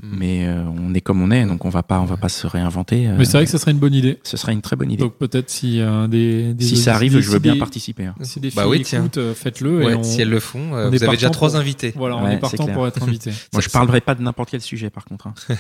[0.03, 0.17] Mm.
[0.19, 2.49] mais euh, on est comme on est, donc on va pas, on va pas se
[2.49, 3.07] réinventer.
[3.07, 4.19] euh, Mais c'est vrai que ça serait une bonne idée.
[4.25, 5.01] ce serait une très bonne idée.
[5.05, 8.07] Donc peut-être si euh, des, des si ça arrive, je veux bien des- participer.
[8.07, 8.15] hein.
[8.23, 8.99] Si des filles Bah oui, tiens.
[9.01, 9.85] écoutent, euh, faites-le.
[9.85, 11.93] Ouais, on- si elles le font, euh, on est vous avez déjà trois pour- invités.
[11.97, 13.31] Voilà, on Ouais, est partant pour être invité.
[13.53, 15.29] Moi, je parlerai pas de n'importe quel sujet, par contre.
[15.29, 15.35] hein.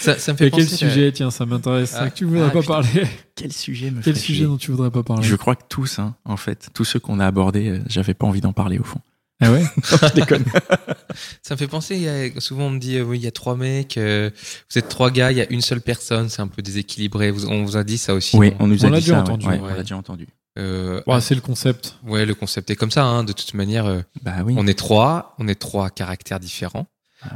[0.00, 1.12] Ça, ça me fait Et quel penser, euh, sujet?
[1.12, 1.94] Tiens, ça m'intéresse.
[1.98, 2.08] Ah.
[2.10, 3.02] que tu voudrais Ah, pas parler.
[3.40, 5.98] Quel sujet me Quel sujet chier dont tu voudrais pas parler Je crois que tous,
[5.98, 8.84] hein, en fait, tous ceux qu'on a abordés, euh, j'avais pas envie d'en parler au
[8.84, 9.00] fond.
[9.42, 10.44] Ah ouais je déconne.
[11.42, 13.26] Ça me fait penser, il y a- souvent on me dit, euh, oui, il y
[13.26, 14.30] a trois mecs, euh,
[14.70, 17.30] vous êtes trois gars, il y a une seule personne, c'est un peu déséquilibré.
[17.30, 18.36] Vous- on vous a dit ça aussi.
[18.36, 19.22] Oui, on nous On a l'a dit déjà ça.
[19.22, 20.28] entendu, ouais, on l'a déjà entendu.
[20.58, 21.96] Euh, Ouais, C'est le concept.
[22.04, 23.04] ouais, le concept est comme ça.
[23.04, 24.54] Hein, de toute manière, euh, Bah oui.
[24.58, 26.86] on est trois, on est trois caractères différents,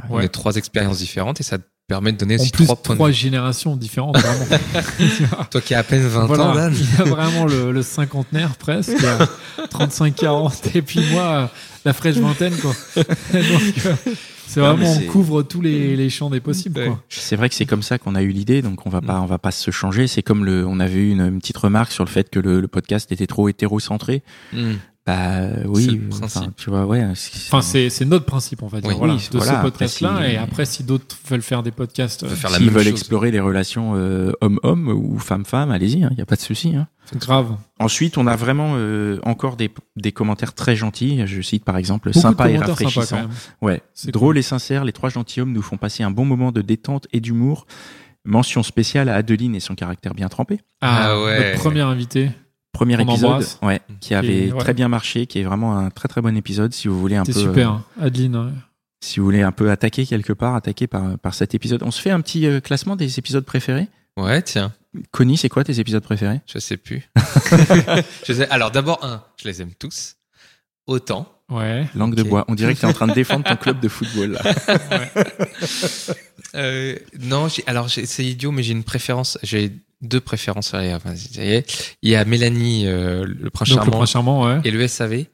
[0.09, 0.25] on Ouais.
[0.25, 1.57] est trois expériences différentes et ça
[1.87, 3.19] permet de donner En aussi plus, trois points trois de vue.
[3.19, 4.45] générations différentes, vraiment.
[5.51, 6.73] Toi qui as à peine 20 ans, voilà, Dan.
[6.75, 9.27] il y a vraiment le, le cinquantenaire presque, il y a
[9.67, 11.47] 35-40, et puis moi, euh,
[11.85, 12.73] la fraîche vingtaine, quoi.
[12.95, 13.05] Donc,
[13.85, 13.95] euh,
[14.47, 16.87] c'est Non, vraiment, on couvre tous les, les champs des possibles, Ouais.
[16.87, 17.03] quoi.
[17.09, 19.25] C'est vrai que c'est comme ça qu'on a eu l'idée, donc on va pas, on
[19.25, 20.07] va pas se changer.
[20.07, 22.61] C'est comme le, on avait eu une, une petite remarque sur le fait que le,
[22.61, 24.23] le podcast était trop hétérocentré.
[24.53, 24.73] Hmm.
[25.07, 26.55] Bah oui, le enfin, principe.
[26.55, 27.03] tu vois, ouais.
[27.05, 30.17] Enfin, c'est c'est notre principe, on va dire, Oui, voilà, oui, de voilà, ce podcast-là.
[30.25, 32.73] si- Et après, si d'autres veulent faire des podcasts, euh, peut faire la S'ils même
[32.73, 32.91] veulent chose.
[32.93, 36.75] explorer les relations euh, homme-homme ou femme-femme, allez-y, il n'y a pas de souci.
[36.75, 36.87] Hein.
[37.17, 37.55] grave.
[37.79, 41.21] Ensuite, on a vraiment euh, encore des, des commentaires très gentils.
[41.27, 43.27] Je cite par exemple Beaucoup sympa et rafraîchissant.
[43.61, 46.61] Ouais, C'est drôle et sincère, les trois gentilshommes nous font passer un bon moment de
[46.61, 47.67] détente et d'humour.
[48.27, 50.61] Mention spéciale à Adeline et son caractère bien trempé.
[50.81, 51.51] Ah Ah, ouais.
[51.51, 52.31] Notre premier invité,
[52.75, 54.59] Premier On épisode, ouais, qui avait ouais.
[54.59, 56.73] très bien marché, qui est vraiment un très très bon épisode.
[56.73, 57.71] Si vous voulez un peu, super.
[57.71, 57.83] euh, hein.
[58.01, 58.51] Adeline, ouais.
[59.01, 61.83] si vous voulez un peu attaquer quelque part, attaquer par par cet épisode.
[61.83, 63.87] On se fait un petit euh, classement des épisodes préférés?
[64.17, 64.73] Ouais, tiens,
[65.11, 66.41] Connie, c'est quoi tes épisodes préférés?
[66.47, 67.09] Je sais plus.
[68.25, 70.15] je sais- Alors d'abord, un, je les aime tous.
[70.87, 71.31] Autant.
[71.49, 71.85] Ouais.
[71.95, 72.43] Langue de bois.
[72.47, 74.31] On dirait que tu es en train de défendre ton club de football.
[74.31, 74.41] Là.
[76.53, 79.37] Euh, non, alors c'est idiot, mais j'ai une préférence.
[79.43, 79.73] J'ai
[80.07, 80.73] deux préférences.
[80.73, 81.13] Allez, enfin.
[82.01, 84.61] Il y a Mélanie, euh, le prince Donc, le charmant, prince charmant, ouais.
[84.63, 85.25] et le SAV.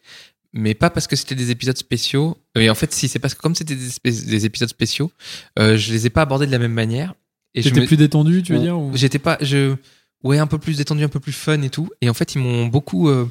[0.53, 2.37] Mais pas parce que c'était des épisodes spéciaux.
[2.57, 5.11] Mais en fait, si, c'est parce que comme c'était des, épisodes spéciaux,
[5.59, 7.13] euh, je les ai pas abordés de la même manière.
[7.53, 9.75] Et me- plus détendu, tu veux dire ou- J'étais pas, je,
[10.23, 11.89] ouais, un peu plus détendu, un peu plus fun et tout.
[12.01, 13.29] Et en fait, ils m'ont beaucoup, euh,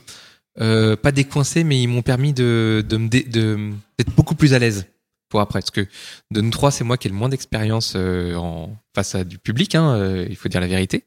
[0.60, 4.54] euh, pas décoincé, mais ils m'ont permis de, de me, dé- de, d'être beaucoup plus
[4.54, 4.86] à l'aise
[5.30, 5.60] pour après.
[5.60, 5.86] Parce que
[6.30, 9.38] de nous trois, c'est moi qui ai le moins d'expérience euh, en face à du
[9.38, 9.74] public.
[9.74, 11.06] Hein, euh, il faut dire la vérité.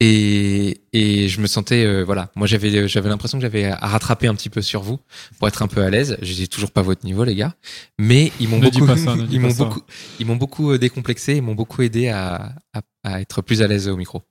[0.00, 4.28] Et, et je me sentais, euh, voilà, moi j'avais, j'avais l'impression que j'avais à rattraper
[4.28, 5.00] un petit peu sur vous
[5.38, 6.18] pour être un peu à l'aise.
[6.22, 7.54] J'étais toujours pas à votre niveau, les gars,
[7.98, 9.80] mais ils m'ont beaucoup, ça, ils m'ont beaucoup,
[10.20, 13.88] ils m'ont beaucoup décomplexé, ils m'ont beaucoup aidé à, à, à être plus à l'aise
[13.88, 14.22] au micro.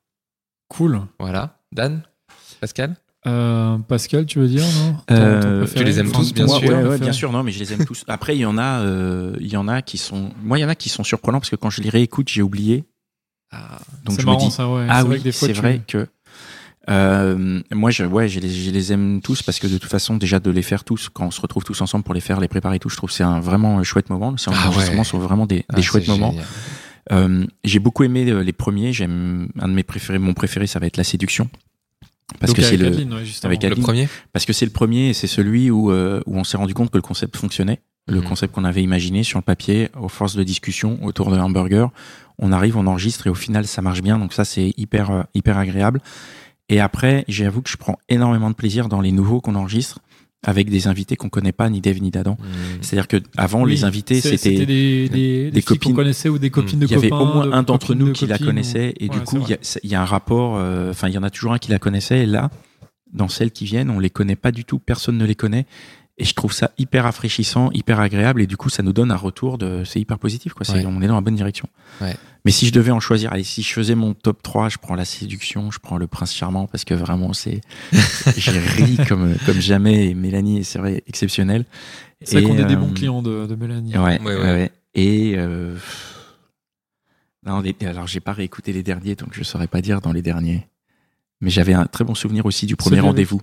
[0.70, 1.02] Cool.
[1.20, 2.02] Voilà, Dan,
[2.62, 2.96] Pascal?
[3.28, 6.68] Euh, Pascal, tu veux dire, non Euh, tu les aimes tous, bien Moi, sûr.
[6.68, 6.90] ouais, préféré.
[6.90, 8.04] ouais, bien sûr, non, mais je les aime tous.
[8.08, 10.66] Après, il y en a, euh, il y en a qui sont, moi, il y
[10.66, 12.86] en a qui sont surprenants parce que quand je les réécoute, j'ai oublié.
[14.06, 14.88] Donc C'est je marrant me dis, ça, ouais.
[14.90, 16.08] ah C'est vrai oui, que des fois, c'est tu- vrai que
[16.90, 20.16] euh, moi, je, ouais, je les, je les aime tous parce que de toute façon,
[20.16, 22.48] déjà de les faire tous, quand on se retrouve tous ensemble pour les faire, les
[22.48, 24.38] préparer tous, je trouve que c'est un vraiment chouette moment.
[24.38, 25.04] Ces Ah enregistrements ouais.
[25.04, 26.34] sont vraiment des, Ah, chouettes moments.
[27.12, 28.94] Euh, j'ai beaucoup aimé les premiers.
[28.94, 30.20] J'aime un de mes préférés.
[30.20, 31.50] Mon préféré, ça va être la séduction.
[32.40, 35.28] Parce Donc que c'est le, Adeline, ouais, premier parce que c'est le premier et c'est
[35.28, 37.80] celui où, euh, où on s'est rendu compte que le concept fonctionnait.
[38.08, 38.24] Le Mhm.
[38.28, 41.90] concept qu'on avait imaginé sur le papier, aux forces de discussion autour de hamburger.
[42.38, 44.20] On arrive, on enregistre et au final, ça marche bien.
[44.20, 46.02] Donc ça, c'est hyper, euh, hyper agréable.
[46.70, 50.00] Et après, j'avoue que je prends énormément de plaisir dans les nouveaux qu'on enregistre
[50.48, 52.38] avec des invités qu'on connaît pas, ni Dave ni d'Adam.
[52.40, 52.44] Mmh.
[52.82, 55.96] C'est-à-dire que avant, Oui, les invités, c'était des, des, des des filles qu'on copines.
[55.96, 57.22] connaissait ou des copines de il y avait copains.
[57.30, 59.38] au moins de un d'entre copines nous de qui la copines, connaissait et du coup
[59.42, 61.30] c'est il y, a- il y a un rapport euh, enfin il y en a
[61.30, 62.50] toujours un qui la connaissait et là
[63.14, 65.66] dans celles qui viennent on les connaît pas du tout personne ne les connaît
[66.20, 69.16] et je trouve ça hyper rafraîchissant hyper agréable et du coup ça nous donne un
[69.18, 70.86] retour de c'est hyper positif quoi c'est Ouais.
[70.88, 71.70] on est dans la bonne direction
[72.02, 72.16] Ouais.
[72.44, 74.96] mais si je devais en choisir allez si je faisais mon top 3 je prends
[74.96, 77.62] la séduction je prends le prince charmant parce que vraiment c'est
[78.38, 81.66] j'ai ri comme comme jamais et Mélanie c'est vrai exceptionnelle
[82.24, 83.96] C'est vrai Et, qu'on est des euh, bons clients de, de Mélanie.
[83.96, 84.42] Ouais, Ouais, ouais, ouais.
[84.54, 84.72] ouais.
[84.96, 85.76] Et euh,
[87.46, 90.22] non, les- alors j'ai pas réécouté les derniers, donc je saurais pas dire dans les
[90.24, 90.68] derniers.
[91.42, 93.42] Mais j'avais un très bon souvenir aussi du premier avec- rendez-vous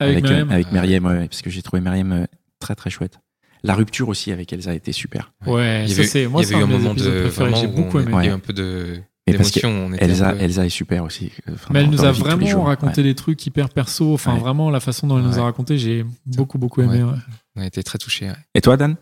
[0.00, 0.50] Avec, avec, euh, Myriam.
[0.50, 2.24] avec Myriam, ouais, parce que j'ai trouvé Myriam euh,
[2.58, 3.20] très très chouette.
[3.62, 5.32] La rupture aussi avec Elsa a été super.
[5.46, 8.12] Ouais, Il y ça avait, c'est moi c'est un moment de j'ai beaucoup aimé.
[8.14, 9.00] Il y a eu un peu de.
[9.26, 11.30] Et parce que L'émotion, on était Elsa, un peu- Elsa est super aussi.
[11.52, 12.66] Enfin, Mais elle nous a vraiment jours.
[12.66, 13.08] raconté Ouais.
[13.08, 14.14] des trucs hyper perso.
[14.14, 14.40] Enfin, Ouais.
[14.40, 17.02] vraiment, la façon dont elle nous a raconté, j'ai beaucoup, beaucoup aimé.
[17.04, 17.10] Ouais.
[17.10, 17.18] ouais.
[17.56, 18.28] on a été très touchés.
[18.28, 18.36] ouais.
[18.54, 18.96] Et toi, Dan?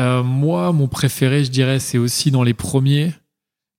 [0.00, 3.14] Euh, moi, mon préféré, je dirais, c'est aussi dans les premiers.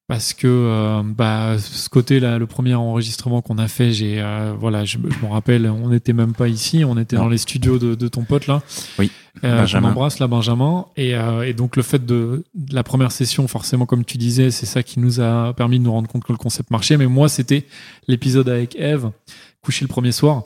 [0.07, 4.85] Parce que euh, bah, ce côté-là, le premier enregistrement qu'on a fait, j'ai euh, voilà,
[4.85, 7.23] je, me- je me rappelle, on n'était même pas ici, on était Non.
[7.23, 8.61] dans les studios de, de ton pote là.
[8.99, 9.11] Oui,
[9.43, 10.85] Euh, qu'on embrasse là, Benjamin.
[10.95, 14.49] Et, euh, et donc le fait de, de la première session, forcément, comme tu disais,
[14.49, 16.95] c'est ça qui nous a permis de nous rendre compte que le concept marchait.
[16.95, 17.65] Mais moi, c'était
[18.07, 19.11] l'épisode avec Eve,
[19.61, 20.43] couché le premier soir.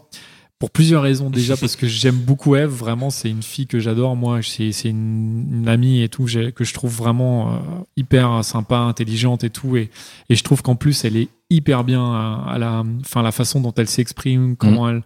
[0.61, 1.29] Pour plusieurs raisons.
[1.41, 2.69] Déjà parce que j'aime beaucoup Eve.
[2.69, 4.15] Vraiment, c'est une fille que j'adore.
[4.15, 7.57] Moi, c'est c'est une, une amie et tout que je trouve vraiment euh,
[7.97, 9.75] hyper sympa, intelligente et tout.
[9.75, 9.89] Et,
[10.29, 13.59] et je trouve qu'en plus, elle est hyper bien à, à la, enfin, la façon
[13.59, 15.01] dont elle s'exprime, comment elle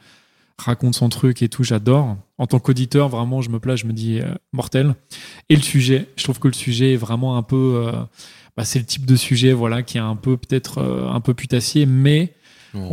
[0.58, 1.64] raconte son truc et tout.
[1.64, 2.18] J'adore.
[2.38, 4.94] En tant qu'auditeur, vraiment, je me place, je me dis euh, mortel.
[5.50, 7.86] Et le sujet, je trouve que le sujet est vraiment un peu.
[7.88, 7.92] euh,
[8.58, 11.86] bah, c'est le type de sujet voilà qui est un peu peut-être un peu putassier
[11.86, 12.34] mais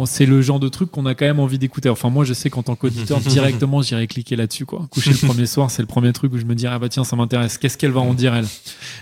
[0.06, 1.88] C'est le genre de truc qu'on a quand même envie d'écouter.
[1.88, 4.86] Enfin, moi, je sais qu'en tant qu'auditeur, directement, j'irai cliquer là-dessus, quoi.
[4.90, 7.04] Coucher le premier soir, c'est le premier truc où je me dirais, ah bah tiens,
[7.04, 7.58] ça m'intéresse.
[7.58, 8.46] Qu'est-ce qu'elle va en dire, elle,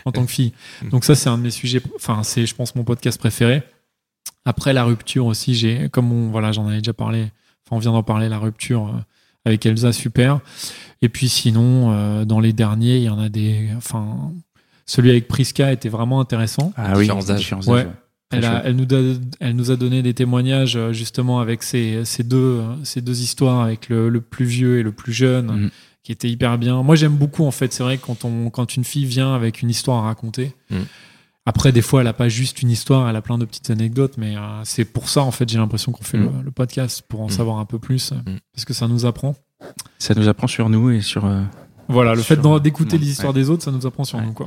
[0.05, 0.53] en tant que fille?
[0.91, 3.63] Donc ça, c'est un de mes sujets, enfin, c'est, je pense, mon podcast préféré.
[4.45, 7.25] Après, la rupture aussi, j'ai, comme on, voilà, j'en avais déjà parlé,
[7.67, 9.01] enfin, on vient d'en parler, la rupture euh,
[9.45, 10.41] avec Elsa, super.
[11.03, 14.33] Et puis, sinon, euh, dans les derniers, il y en a des, enfin,
[14.87, 16.73] celui avec Priska était vraiment intéressant.
[16.77, 17.39] Ah oui, Différents âges.
[17.39, 17.87] différents Ouais.
[18.33, 22.23] Elle, a- nous a, elle nous a donné des témoignages euh, justement avec ces, ces,
[22.23, 25.71] deux, ces deux histoires, avec le, le plus vieux et le plus jeune, Mhm.
[26.05, 26.83] qui étaient hyper bien.
[26.83, 27.73] Moi, j'aime beaucoup, en fait.
[27.73, 30.85] C'est vrai quand, on, quand une fille vient avec une histoire à raconter, Mhm.
[31.47, 34.15] après, des fois, elle n'a pas juste une histoire, elle a plein de petites anecdotes,
[34.17, 36.25] mais euh, c'est pour ça, en fait, j'ai l'impression qu'on fait Mhm.
[36.39, 38.13] le, le podcast, pour en savoir un peu plus,
[38.55, 39.35] parce que ça nous apprend.
[39.99, 41.25] Ça nous apprend sur nous et sur.
[41.27, 41.43] euh,
[41.89, 43.03] Voilà, le fait Sur- d'écouter Ouais.
[43.03, 44.25] les histoires des autres, ça nous apprend sur Ouais.
[44.25, 44.47] nous, quoi.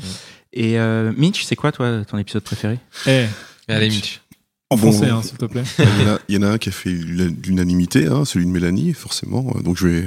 [0.53, 2.79] Et euh, Mitch, c'est quoi toi ton épisode préféré?
[3.05, 3.25] Eh,
[3.67, 4.21] Allez, Mitch.
[4.69, 5.63] en Bon, français, hein, s'il te plaît.
[5.79, 8.45] Il y, en a, il y en a un qui a fait l'unanimité, hein, celui
[8.45, 9.41] de Mélanie, forcément.
[9.63, 10.05] Donc je vais,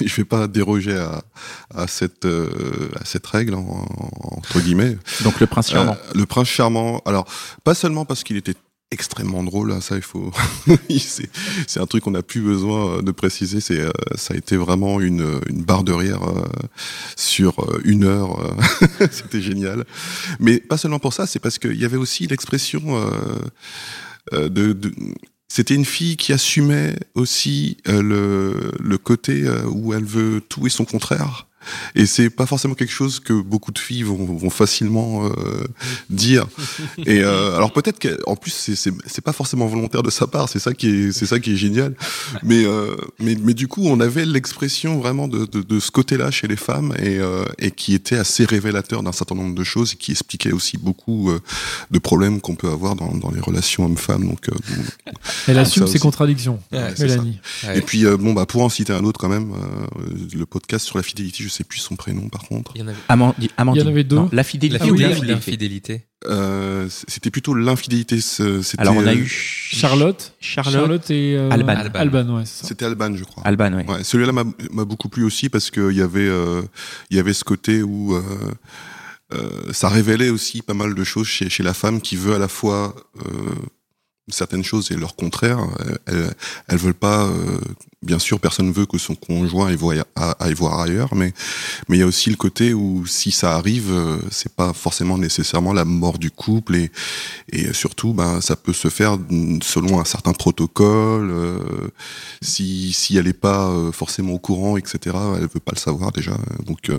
[0.04, 1.22] je vais pas déroger à,
[1.74, 4.98] à cette, euh, à cette règle en- en- entre guillemets.
[5.22, 5.92] Donc le prince charmant.
[5.92, 7.00] Euh, le prince charmant.
[7.06, 7.26] Alors
[7.64, 8.54] pas seulement parce qu'il était
[8.90, 10.30] extrêmement drôle, hein, ça il faut.
[11.66, 13.60] c'est un truc qu'on n'a plus besoin euh, de préciser.
[13.60, 16.42] C'est euh, ça a été vraiment une, une barre de rire euh,
[17.16, 18.40] sur euh, une heure.
[18.40, 19.84] euh, C'était génial.
[20.40, 23.10] Mais pas seulement pour ça, c'est parce qu'il y avait aussi l'expression euh,
[24.32, 24.76] euh, de,
[25.48, 30.66] c'était une fille qui assumait aussi euh, le, le côté euh, où elle veut tout
[30.66, 31.46] et son contraire.
[31.94, 35.30] Et c'est pas forcément quelque chose que beaucoup de filles vont, vont facilement euh,
[36.10, 36.46] dire.
[37.06, 40.48] Et euh, alors peut-être qu'en plus c'est c'est c'est pas forcément volontaire de sa part.
[40.48, 41.94] C'est ça qui est c'est ça qui est génial.
[42.42, 46.30] Mais euh, mais mais du coup on avait l'expression vraiment de, de de ce côté-là
[46.30, 49.92] chez les femmes et euh, et qui était assez révélateur d'un certain nombre de choses
[49.94, 51.40] et qui expliquait aussi beaucoup euh,
[51.90, 54.26] de problèmes qu'on peut avoir dans dans les relations hommes-femmes.
[54.28, 55.12] Donc euh, bon,
[55.46, 56.94] Elle assume ça ses contradictions, Ouais.
[56.98, 57.38] Mélanie.
[57.64, 57.78] Ouais.
[57.78, 60.84] Et puis euh, bon bah pour en citer un autre quand même, euh, le podcast
[60.86, 62.72] sur la fidélité, je sais plus son prénom par contre.
[62.74, 62.96] Il y en avait.
[63.08, 63.82] Amandi- Amandine.
[63.82, 64.16] Il y en avait deux.
[64.16, 64.78] Non, la fidélité.
[64.78, 65.26] La Ah oui, fidélité.
[65.26, 66.04] la la fidélité.
[66.26, 68.18] Euh, c'était plutôt l'infidélité.
[68.78, 71.74] Alors on a euh, eu Charlotte, Charlotte, Charlotte et euh, Alban.
[71.76, 71.98] Alban.
[72.00, 72.42] Alban, ouais.
[72.44, 73.42] C'était Alban, je crois.
[73.46, 73.86] Alban, ouais.
[73.86, 76.62] Ouais, celui-là m'a beaucoup plu aussi parce qu'il y avait euh,
[77.10, 78.22] il y avait ce côté où euh,
[79.34, 82.38] euh, ça révélait aussi pas mal de choses chez, chez la femme qui veut à
[82.38, 83.30] la fois euh,
[84.28, 85.58] certaines choses et leur contraire.
[86.06, 86.34] Elles,
[86.66, 87.60] elles veulent pas, euh,
[88.02, 89.96] bien sûr, personne veut que son conjoint aille voir,
[90.38, 91.32] aille voir ailleurs, mais
[91.88, 95.18] mais il y a aussi le côté où si ça arrive, euh, c'est pas forcément
[95.18, 96.90] nécessairement la mort du couple et
[97.52, 99.18] et surtout, ben ça peut se faire
[99.62, 101.30] selon un certain protocole.
[101.30, 101.58] euh,
[102.42, 105.16] si si elle est pas euh, forcément au courant, etc.
[105.36, 106.36] Elle veut pas le savoir déjà.
[106.66, 106.98] Donc, euh,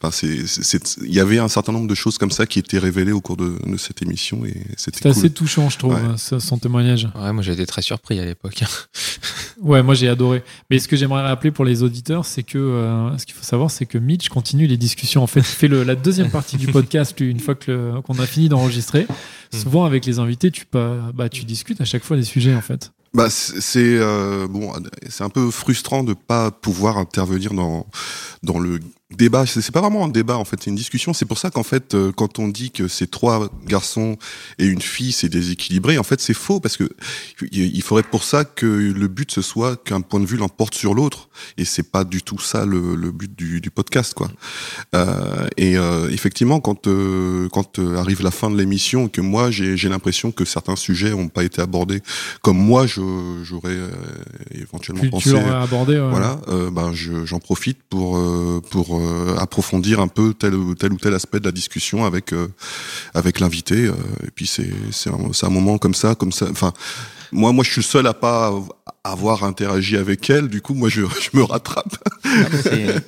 [0.00, 2.78] enfin, c'est c'est il y avait un certain nombre de choses comme ça qui étaient
[2.78, 5.10] révélées au cours de, de cette émission et c'était cool.
[5.10, 6.38] assez touchant, je trouve, Ouais.
[6.40, 7.08] son témoignage.
[7.16, 8.62] Ouais, moi j'ai été très surpris à l'époque.
[9.60, 10.27] Ouais, moi j'ai adoré.
[10.70, 13.70] Mais ce que j'aimerais rappeler pour les auditeurs, c'est que euh, ce qu'il faut savoir,
[13.70, 15.22] c'est que Mitch continue les discussions.
[15.22, 18.26] En fait, il fait le, la deuxième partie du podcast une fois que qu'on a
[18.26, 19.06] fini d'enregistrer.
[19.52, 22.92] Souvent avec les invités, tu bah tu discutes à chaque fois des sujets en fait.
[23.14, 24.72] Bah, c'est, euh, bon,
[25.08, 27.86] c'est un peu frustrant de pas pouvoir intervenir dans
[28.42, 28.80] dans le
[29.16, 29.46] débat.
[29.46, 31.12] C'est pas vraiment un débat en fait, c'est une discussion.
[31.14, 34.16] C'est pour ça qu'en fait, euh, quand on dit que c'est trois garçons
[34.58, 35.96] et une fille, c'est déséquilibré.
[35.98, 36.88] En fait, c'est faux parce que
[37.52, 40.92] il faudrait pour ça que le but ce soit qu'un point de vue l'emporte sur
[40.94, 44.30] l'autre, et c'est pas du tout ça le, le but du, du podcast, quoi.
[44.94, 49.50] Euh, et euh, effectivement, quand euh, quand euh, arrive la fin de l'émission, que moi
[49.50, 52.02] j'ai l'impression que certains sujets ont pas été abordés
[52.42, 53.00] comme moi je
[53.42, 53.88] j'aurais euh,
[54.52, 55.30] éventuellement Tu, pensé.
[55.30, 55.98] tu l'aurais abordé.
[55.98, 56.10] ouais.
[56.10, 56.40] Voilà,
[56.72, 60.96] ben je- j'en profite pour euh, pour pour approfondir un peu tel ou tel ou
[60.96, 62.34] tel aspect de la discussion avec
[63.14, 63.84] avec l'invité.
[63.84, 66.46] et puis c'est c'est un, un moment comme ça, comme ça.
[66.50, 66.72] Enfin,
[67.32, 68.52] moi, moi, je suis le seul à pas
[69.04, 70.48] avoir interagi avec elle.
[70.48, 71.96] Du coup, moi, je, je me rattrape.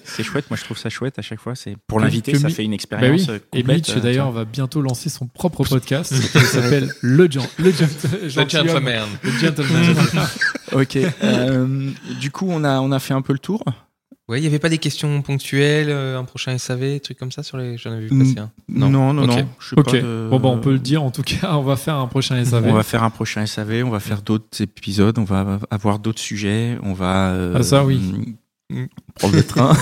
[0.04, 0.50] C'est chouette.
[0.50, 1.54] Moi, je trouve ça chouette à chaque fois.
[1.54, 3.26] C'est pour l'inviter, ça fait une expérience.
[3.26, 3.60] Bah oui.
[3.60, 7.72] Et Mitch, euh, d'ailleurs, va bientôt lancer son propre podcast qui s'appelle Le, Gen le,
[7.72, 9.08] Gentleman.
[9.22, 9.96] Le Gentleman.
[10.72, 10.98] ok.
[11.22, 13.64] Euh, du coup, on a on a fait un peu le tour.
[14.30, 17.42] Ouais, il n'y avait pas des questions ponctuelles, euh, un prochain SAV, trucs comme ça
[17.42, 17.76] sur les.
[17.76, 18.52] J'en ai vu passer un.
[18.68, 19.24] Non, non, non.
[19.76, 20.00] Ok.
[20.30, 21.02] Bon, bah, on peut le dire.
[21.02, 22.68] En tout cas, on va faire un prochain SAV.
[22.68, 23.82] On va faire un prochain SAV.
[23.84, 25.18] On va faire d'autres épisodes.
[25.18, 26.78] On va avoir d'autres sujets.
[26.84, 27.30] On va.
[27.30, 28.36] Euh, ah ça oui.
[29.16, 29.76] Prendre le train.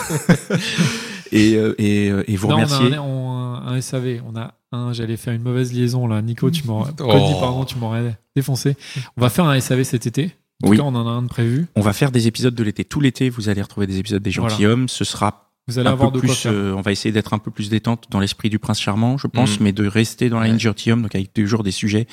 [1.31, 2.97] et, euh, et, et vous non, remercier.
[2.97, 4.23] On a un, un, SAV.
[4.27, 4.95] On a un.
[4.95, 6.23] J'allais faire une mauvaise liaison là.
[6.23, 6.93] Nico, tu m'aurais.
[7.01, 7.37] Oh.
[7.39, 8.79] pardon, tu m'aurais défoncé.
[9.19, 10.35] On va faire un SAV cet été.
[10.63, 10.77] En oui.
[10.77, 11.67] Tout cas, on en a un de prévu.
[11.77, 12.85] On va faire des épisodes de l'été.
[12.85, 14.89] Tout l'été, vous allez retrouver des épisodes des gentilshommes.
[14.89, 17.69] Ce sera vous allez avoir de plus, euh, on va essayer d'être un peu plus
[17.69, 19.65] détente dans l'esprit du prince charmant, je pense, mm.
[19.65, 22.07] mais de rester dans la ligne gentilhomme, donc avec toujours des sujets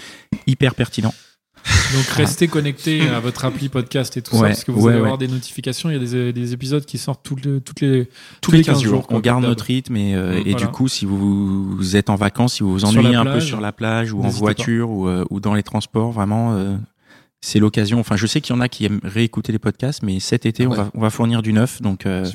[0.45, 1.13] hyper pertinents.
[1.93, 5.17] Donc restez connectés à votre appli podcast et tout ça, parce que vous allez avoir
[5.17, 5.89] des notifications.
[5.89, 8.09] Il y a des, des épisodes qui sortent tout le, toutes les,
[8.41, 9.07] tous, les 15, jours.
[9.09, 12.55] on garde notre rythme et, euh, et du coup, si vous, vous, êtes en vacances,
[12.55, 15.39] si vous vous ennuyez un peu sur la plage ou en voiture ou, euh, ou,
[15.39, 16.77] dans les transports, vraiment,
[17.45, 17.99] c'est l'occasion.
[17.99, 20.63] Enfin, je sais qu'il y en a qui aiment réécouter les podcasts, mais cet été,
[20.63, 21.79] ah on, va, on va fournir du neuf.
[21.79, 22.25] Donc, euh,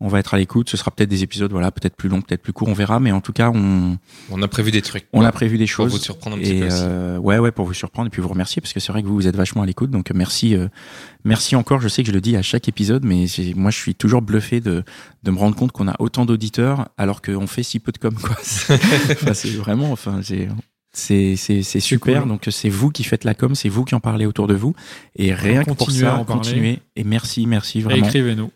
[0.00, 0.68] on va être à l'écoute.
[0.68, 2.98] Ce sera peut-être des épisodes, voilà, peut-être plus longs, peut-être plus courts, on verra.
[2.98, 3.96] Mais en tout cas, on
[4.28, 5.06] on a prévu des trucs.
[5.12, 6.68] On a prévu des choses pour vous surprendre un petit et peu.
[6.68, 9.06] Euh, ouais, ouais, pour vous surprendre et puis vous remercier parce que c'est vrai que
[9.06, 9.92] vous vous êtes vachement à l'écoute.
[9.92, 10.66] Donc merci, euh,
[11.24, 11.80] merci encore.
[11.80, 14.60] Je sais que je le dis à chaque épisode, mais moi je suis toujours bluffé
[14.60, 14.82] de
[15.22, 18.14] de me rendre compte qu'on a autant d'auditeurs alors qu'on fait si peu de com.
[18.14, 18.36] Quoi.
[18.40, 20.22] enfin, c'est vraiment, enfin,
[20.92, 22.26] c'est c'est c'est c'est super.
[22.26, 24.74] Donc c'est vous qui faites la com, c'est vous qui en parlez autour de vous
[25.16, 28.06] et rien que pour ça, continuez et merci merci vraiment.
[28.06, 28.50] Écrivez-nous.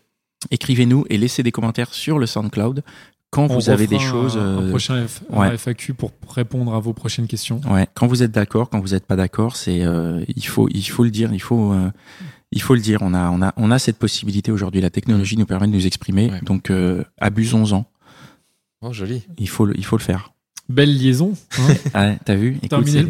[0.51, 2.83] Écrivez-nous et laissez des commentaires sur le SoundCloud
[3.31, 4.37] quand vous avez des choses.
[4.37, 5.05] Un, un prochain
[5.57, 7.61] FAQ pour répondre à vos prochaines questions.
[7.69, 7.87] Ouais.
[7.93, 11.03] Quand vous êtes d'accord, quand vous n'êtes pas d'accord, c'est euh, il faut il faut
[11.03, 11.89] le dire, il faut euh,
[12.51, 12.99] il faut le dire.
[13.01, 14.81] On a on a on a cette possibilité aujourd'hui.
[14.81, 17.85] La technologie nous permet de nous exprimer, donc euh, abusons-en.
[18.81, 19.25] Oh joli.
[19.37, 20.34] Il faut il faut le faire.
[20.67, 21.33] Belle liaison.
[21.59, 22.57] Hein ah, T'as vu?
[22.63, 23.09] Écoute, le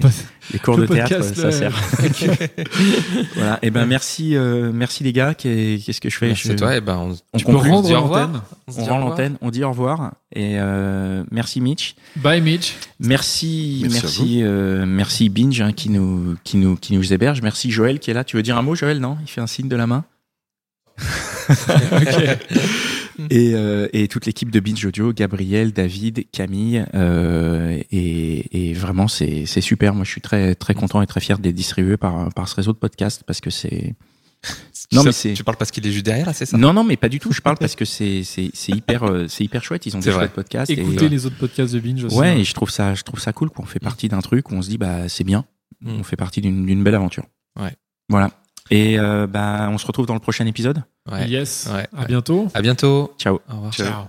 [0.52, 1.72] les cours de théâtre, ça sert.
[3.36, 3.56] voilà.
[3.62, 5.34] Et eh ben merci, euh, merci les gars.
[5.34, 6.36] Qu'est-ce que je fais?
[6.36, 6.74] C'est toi.
[6.74, 8.42] Et eh ben on, on tu peux rendre l'antenne.
[8.78, 9.38] On, rend l'antenne.
[9.42, 10.12] On dit au revoir.
[10.34, 11.96] Et euh, merci Mitch.
[12.18, 12.76] Bye Mitch.
[13.00, 17.42] Merci, merci, euh, merci Binge hein, qui nous, qui nous, qui nous héberge.
[17.42, 18.26] Merci Joël qui est là.
[18.26, 19.00] Tu veux dire un mot, Joël?
[19.00, 19.18] Non?
[19.22, 20.04] Il fait un signe de la main.
[21.00, 22.38] ok.
[23.30, 29.08] Et, euh, et toute l'équipe de Binge Audio, Gabriel, David, Camille, euh, et, et, vraiment
[29.08, 29.94] c'est c'est super.
[29.94, 32.74] Moi, je suis très très content et très fier d'être distribué par par ce réseau
[32.74, 33.96] de podcasts parce que c'est
[34.92, 36.58] non mais c'est tu parles parce qu'il est juste derrière c'est ça?
[36.58, 39.28] Non non mais pas du tout, je parle parce que c'est c'est c'est hyper euh,
[39.28, 42.16] c'est hyper chouette, ils ont des chouettes podcasts Écoutez les autres podcasts de Binge aussi.
[42.16, 42.38] Ouais, hein.
[42.38, 44.62] et je trouve ça je trouve ça cool qu'on fait partie d'un truc où on
[44.62, 45.46] se dit bah c'est bien.
[45.82, 46.00] Mm.
[46.00, 47.26] On fait partie d'une d'une belle aventure.
[47.60, 47.74] Ouais.
[48.10, 48.32] Voilà.
[48.72, 50.84] Et euh, bah, on se retrouve dans le prochain épisode.
[51.12, 51.28] Ouais.
[51.28, 51.68] Yes.
[51.72, 52.48] Ouais, à bientôt.
[52.54, 53.14] À bientôt.
[53.18, 53.36] Ciao.
[53.50, 53.74] Au revoir.
[53.74, 53.88] Ciao.
[53.88, 54.06] Ciao.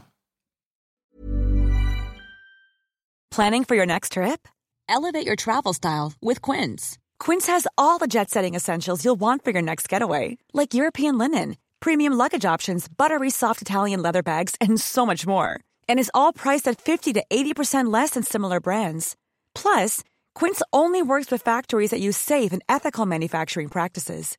[3.31, 4.49] Planning for your next trip?
[4.88, 6.97] Elevate your travel style with Quince.
[7.19, 11.57] Quince has all the jet-setting essentials you'll want for your next getaway, like European linen,
[11.81, 15.61] premium luggage options, buttery soft Italian leather bags, and so much more.
[15.88, 19.16] And is all priced at 50 to 80% less than similar brands.
[19.55, 20.03] Plus,
[20.35, 24.38] Quince only works with factories that use safe and ethical manufacturing practices.